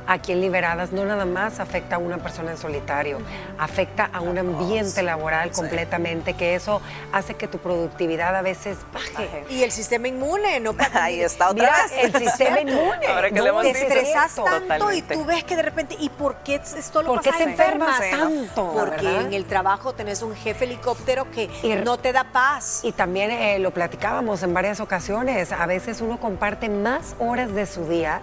aquí 0.07 0.33
en 0.33 0.41
Liberadas 0.41 0.91
no 0.91 1.05
nada 1.05 1.25
más 1.25 1.61
afecta 1.61 1.95
a 1.95 1.99
una 1.99 2.17
persona 2.17 2.51
en 2.51 2.57
solitario, 2.57 3.19
afecta 3.57 4.09
a 4.11 4.19
un 4.19 4.37
ambiente 4.37 5.03
laboral 5.03 5.51
completamente, 5.51 6.33
que 6.33 6.55
eso 6.55 6.81
hace 7.13 7.35
que 7.35 7.47
tu 7.47 7.59
productividad 7.59 8.35
a 8.35 8.41
veces 8.41 8.77
baje. 8.93 9.45
Y 9.49 9.63
el 9.63 9.71
sistema 9.71 10.09
inmune, 10.09 10.59
¿no? 10.59 10.75
Ahí 10.93 11.21
está 11.21 11.51
otra 11.51 11.71
vez. 11.83 12.13
El 12.13 12.13
sistema 12.13 12.59
inmune. 12.59 13.07
Ahora 13.07 13.31
que 13.31 13.41
te 13.41 13.69
estresas 13.69 14.35
tanto 14.35 14.91
y 14.91 15.01
tú 15.01 15.23
ves 15.23 15.45
que 15.45 15.55
de 15.55 15.61
repente, 15.61 15.95
¿y 15.97 16.09
por 16.09 16.35
qué 16.37 16.55
esto 16.55 17.01
lo 17.03 17.13
¿Por 17.13 17.21
qué 17.21 17.31
te 17.31 17.43
enfermas 17.43 18.01
tanto? 18.11 18.73
Porque 18.73 19.21
en 19.21 19.33
el 19.33 19.45
trabajo 19.45 19.93
tenés 19.93 20.21
un 20.21 20.35
jefe 20.35 20.65
helicóptero 20.65 21.31
que 21.31 21.47
no 21.85 21.97
te 21.97 22.11
da 22.11 22.16
paz. 22.23 22.81
Y 22.83 22.91
también 22.91 23.31
eh, 23.31 23.59
lo 23.59 23.71
platicábamos 23.71 24.43
en 24.43 24.53
varias 24.53 24.79
ocasiones, 24.79 25.51
a 25.51 25.65
veces 25.65 26.01
uno 26.01 26.19
comparte 26.19 26.69
más 26.69 27.15
horas 27.19 27.53
de 27.53 27.65
su 27.65 27.87
día 27.87 28.21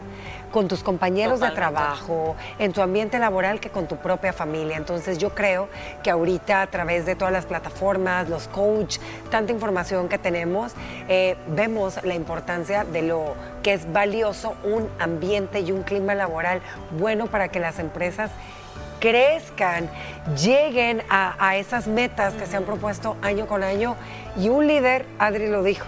con 0.55 0.69
tus 0.69 0.85
compañeros 0.85 1.41
de 1.41 1.51
trabajo, 1.51 2.37
en 2.61 2.73
tu 2.73 2.81
ambiente 2.81 3.19
laboral 3.19 3.59
que 3.59 3.71
con 3.71 3.89
tu 3.89 3.97
propia 3.97 4.33
familia. 4.33 4.77
Entonces 4.77 5.19
yo 5.19 5.35
creo 5.35 5.69
que 6.05 6.13
ahorita 6.13 6.63
a 6.63 6.69
través 6.69 7.07
de 7.07 7.17
todas 7.17 7.33
las 7.33 7.45
plataformas, 7.45 8.29
los 8.29 8.47
coach, 8.47 8.99
tanta 9.33 9.53
información 9.53 10.09
que 10.09 10.17
tenemos, 10.17 10.73
eh, 11.09 11.37
vemos 11.49 11.99
la 12.05 12.15
importancia 12.15 12.85
de 12.85 13.03
lo 13.03 13.35
que 13.65 13.73
es 13.73 13.93
valioso 13.93 14.55
un 14.63 14.89
ambiente 15.01 15.59
y 15.59 15.73
un 15.73 15.83
clima 15.83 16.15
laboral 16.15 16.63
bueno 17.01 17.27
para 17.27 17.49
que 17.49 17.59
las 17.59 17.81
empresas 17.81 18.31
crezcan, 19.05 19.91
lleguen 20.35 21.03
a, 21.11 21.37
a 21.39 21.57
esas 21.59 21.87
metas 21.87 22.33
que 22.33 22.47
se 22.47 22.57
han 22.57 22.65
propuesto 22.65 23.19
año 23.21 23.47
con 23.47 23.63
año. 23.63 23.97
Y 24.35 24.49
un 24.49 24.67
líder, 24.67 25.05
Adri 25.19 25.47
lo 25.49 25.63
dijo, 25.63 25.85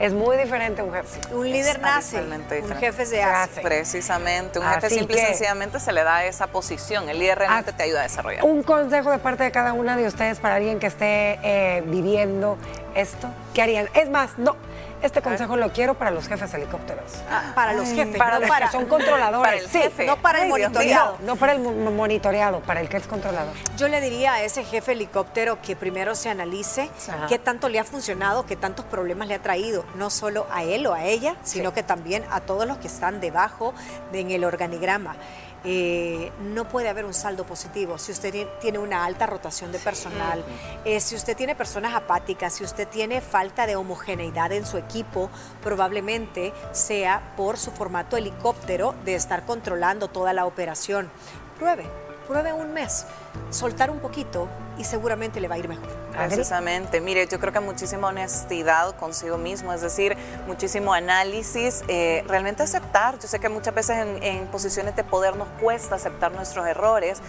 es 0.00 0.12
muy 0.12 0.36
diferente 0.36 0.82
un 0.82 0.92
jefe. 0.92 1.20
Un 1.32 1.48
líder 1.48 1.80
nace, 1.80 2.20
un 2.20 2.76
jefe 2.76 3.06
se 3.06 3.22
hace. 3.22 3.60
Precisamente, 3.60 4.58
un 4.58 4.66
jefe 4.66 4.90
simple 4.90 5.16
y 5.16 5.24
sencillamente 5.24 5.78
se 5.78 5.92
le 5.92 6.02
da 6.02 6.24
esa 6.24 6.48
posición. 6.48 7.08
El 7.08 7.20
líder 7.20 7.38
realmente 7.38 7.72
te 7.72 7.84
ayuda 7.84 8.00
a 8.00 8.02
desarrollar. 8.02 8.44
Un 8.44 8.64
consejo 8.64 9.12
de 9.12 9.18
parte 9.18 9.44
de 9.44 9.52
cada 9.52 9.72
una 9.72 9.96
de 9.96 10.08
ustedes 10.08 10.40
para 10.40 10.56
alguien 10.56 10.80
que 10.80 10.88
esté 10.88 11.38
eh, 11.44 11.84
viviendo 11.86 12.58
esto, 12.96 13.28
¿qué 13.54 13.62
harían? 13.62 13.88
Es 13.94 14.10
más, 14.10 14.36
no, 14.38 14.56
este 15.02 15.22
consejo 15.22 15.56
lo 15.56 15.72
quiero 15.72 15.94
para 15.94 16.10
los 16.10 16.28
jefes 16.28 16.52
helicópteros. 16.54 17.04
Ah, 17.30 17.52
para 17.54 17.72
los 17.72 17.88
jefes, 17.88 18.16
para 18.16 18.38
los 18.38 18.50
que 18.50 18.68
son 18.68 18.86
controladores. 18.86 19.42
Para 19.42 19.56
el 19.56 19.68
jefe. 19.68 20.06
No 20.06 20.16
para 20.16 20.42
el 20.42 20.48
monitoreado. 20.48 21.18
No, 21.22 21.36
para 21.36 21.52
el 21.52 21.60
monitoreado, 21.60 22.60
para 22.60 22.80
el 22.80 22.88
que 22.88 22.96
es 22.96 23.06
controlador. 23.06 23.54
Yo 23.76 23.88
le 23.88 24.00
diría 24.00 24.34
a 24.34 24.42
ese 24.42 24.64
jefe 24.64 24.92
helicóptero 24.92 25.60
que 25.60 25.76
primero 25.76 26.14
se 26.14 26.28
analice 26.28 26.88
qué 27.28 27.38
tanto 27.38 27.68
le 27.68 27.78
ha 27.78 27.84
funcionado, 27.84 28.46
qué 28.46 28.56
tantos 28.56 28.84
problemas 28.84 29.28
le 29.28 29.34
ha 29.34 29.42
traído, 29.42 29.84
no 29.94 30.10
solo 30.10 30.46
a 30.50 30.62
él 30.62 30.86
o 30.86 30.94
a 30.94 31.04
ella, 31.04 31.36
sino 31.42 31.72
que 31.72 31.82
también 31.82 32.24
a 32.30 32.40
todos 32.40 32.66
los 32.66 32.78
que 32.78 32.86
están 32.86 33.20
debajo 33.20 33.74
en 34.12 34.30
el 34.30 34.44
organigrama. 34.44 35.16
Eh, 35.64 36.32
no 36.40 36.68
puede 36.68 36.88
haber 36.88 37.04
un 37.04 37.14
saldo 37.14 37.44
positivo. 37.44 37.98
Si 37.98 38.12
usted 38.12 38.48
tiene 38.60 38.78
una 38.78 39.04
alta 39.04 39.26
rotación 39.26 39.70
de 39.70 39.78
personal, 39.78 40.44
eh, 40.84 41.00
si 41.00 41.14
usted 41.14 41.36
tiene 41.36 41.54
personas 41.54 41.94
apáticas, 41.94 42.54
si 42.54 42.64
usted 42.64 42.88
tiene 42.88 43.20
falta 43.20 43.66
de 43.66 43.76
homogeneidad 43.76 44.52
en 44.52 44.66
su 44.66 44.76
equipo, 44.76 45.30
probablemente 45.62 46.52
sea 46.72 47.34
por 47.36 47.58
su 47.58 47.70
formato 47.70 48.16
helicóptero 48.16 48.94
de 49.04 49.14
estar 49.14 49.46
controlando 49.46 50.08
toda 50.08 50.32
la 50.32 50.46
operación. 50.46 51.10
Pruebe, 51.58 51.84
pruebe 52.26 52.52
un 52.52 52.72
mes, 52.72 53.06
soltar 53.50 53.90
un 53.90 54.00
poquito 54.00 54.48
y 54.78 54.84
seguramente 54.84 55.40
le 55.40 55.48
va 55.48 55.56
a 55.56 55.58
ir 55.58 55.68
mejor. 55.68 55.88
Precisamente, 56.12 57.00
mire, 57.00 57.26
yo 57.26 57.38
creo 57.40 57.52
que 57.52 57.60
muchísima 57.60 58.08
honestidad 58.08 58.94
consigo 58.96 59.38
mismo, 59.38 59.72
es 59.72 59.80
decir, 59.80 60.16
muchísimo 60.46 60.92
análisis, 60.92 61.82
eh, 61.88 62.24
realmente 62.26 62.62
aceptar. 62.62 63.18
Yo 63.18 63.28
sé 63.28 63.40
que 63.40 63.48
muchas 63.48 63.74
veces 63.74 63.96
en, 63.98 64.22
en, 64.22 64.46
posiciones 64.48 64.94
de 64.96 65.04
poder 65.04 65.36
nos 65.36 65.48
cuesta 65.60 65.96
aceptar 65.96 66.32
nuestros 66.32 66.66
errores 66.66 67.20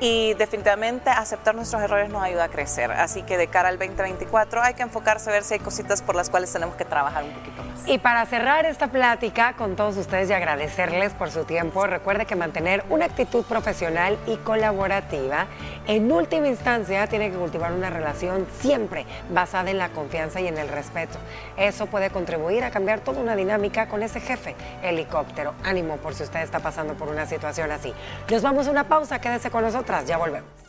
y 0.00 0.34
definitivamente 0.34 1.10
aceptar 1.10 1.54
nuestros 1.54 1.82
errores 1.82 2.10
nos 2.10 2.22
ayuda 2.22 2.44
a 2.44 2.48
crecer. 2.48 2.92
Así 2.92 3.22
que 3.22 3.36
de 3.36 3.48
cara 3.48 3.68
al 3.68 3.78
2024 3.78 4.62
hay 4.62 4.74
que 4.74 4.82
enfocarse 4.82 5.30
a 5.30 5.32
ver 5.32 5.44
si 5.44 5.54
hay 5.54 5.60
cositas 5.60 6.02
por 6.02 6.14
las 6.14 6.30
cuales 6.30 6.52
tenemos 6.52 6.76
que 6.76 6.84
trabajar 6.84 7.24
un 7.24 7.32
poquito 7.32 7.62
más. 7.62 7.67
Y 7.86 7.98
para 7.98 8.26
cerrar 8.26 8.66
esta 8.66 8.88
plática 8.88 9.54
con 9.54 9.74
todos 9.74 9.96
ustedes 9.96 10.28
y 10.28 10.32
agradecerles 10.32 11.14
por 11.14 11.30
su 11.30 11.44
tiempo, 11.44 11.86
recuerde 11.86 12.26
que 12.26 12.36
mantener 12.36 12.84
una 12.90 13.06
actitud 13.06 13.44
profesional 13.44 14.18
y 14.26 14.36
colaborativa 14.36 15.46
en 15.86 16.12
última 16.12 16.48
instancia 16.48 17.06
tiene 17.06 17.30
que 17.30 17.36
cultivar 17.36 17.72
una 17.72 17.88
relación 17.88 18.46
siempre 18.60 19.06
basada 19.30 19.70
en 19.70 19.78
la 19.78 19.88
confianza 19.88 20.40
y 20.40 20.48
en 20.48 20.58
el 20.58 20.68
respeto. 20.68 21.18
Eso 21.56 21.86
puede 21.86 22.10
contribuir 22.10 22.64
a 22.64 22.70
cambiar 22.70 23.00
toda 23.00 23.20
una 23.20 23.36
dinámica 23.36 23.88
con 23.88 24.02
ese 24.02 24.20
jefe 24.20 24.54
helicóptero. 24.82 25.54
Ánimo 25.64 25.96
por 25.96 26.14
si 26.14 26.24
usted 26.24 26.40
está 26.40 26.60
pasando 26.60 26.94
por 26.94 27.08
una 27.08 27.26
situación 27.26 27.72
así. 27.72 27.94
Nos 28.30 28.42
vamos 28.42 28.68
a 28.68 28.70
una 28.70 28.84
pausa, 28.84 29.18
quédese 29.18 29.50
con 29.50 29.62
nosotros 29.62 30.04
ya 30.04 30.18
volvemos. 30.18 30.67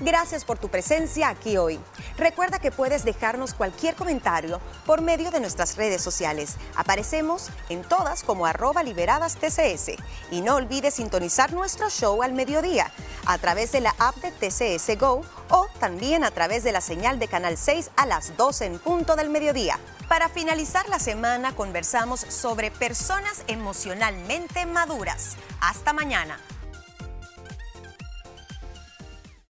Gracias 0.00 0.44
por 0.44 0.58
tu 0.58 0.68
presencia 0.68 1.28
aquí 1.28 1.56
hoy. 1.56 1.78
Recuerda 2.16 2.58
que 2.58 2.72
puedes 2.72 3.04
dejarnos 3.04 3.54
cualquier 3.54 3.94
comentario 3.94 4.60
por 4.86 5.02
medio 5.02 5.30
de 5.30 5.38
nuestras 5.38 5.76
redes 5.76 6.02
sociales. 6.02 6.56
Aparecemos 6.74 7.50
en 7.68 7.82
todas 7.82 8.24
como 8.24 8.44
arroba 8.44 8.82
liberadas 8.82 9.36
TCS. 9.36 9.92
Y 10.32 10.40
no 10.40 10.56
olvides 10.56 10.94
sintonizar 10.94 11.52
nuestro 11.52 11.90
show 11.90 12.24
al 12.24 12.32
mediodía 12.32 12.90
a 13.24 13.38
través 13.38 13.70
de 13.70 13.82
la 13.82 13.94
app 14.00 14.16
de 14.16 14.32
TCS 14.32 14.98
Go 14.98 15.22
o 15.50 15.68
también 15.78 16.24
a 16.24 16.32
través 16.32 16.64
de 16.64 16.72
la 16.72 16.80
señal 16.80 17.20
de 17.20 17.28
Canal 17.28 17.56
6 17.56 17.92
a 17.94 18.04
las 18.04 18.36
12 18.36 18.64
en 18.66 18.78
punto 18.80 19.14
del 19.14 19.30
mediodía. 19.30 19.78
Para 20.08 20.28
finalizar 20.28 20.88
la 20.88 20.98
semana 20.98 21.54
conversamos 21.54 22.18
sobre 22.20 22.72
personas 22.72 23.44
emocionalmente 23.46 24.66
maduras. 24.66 25.36
Hasta 25.60 25.92
mañana. 25.92 26.40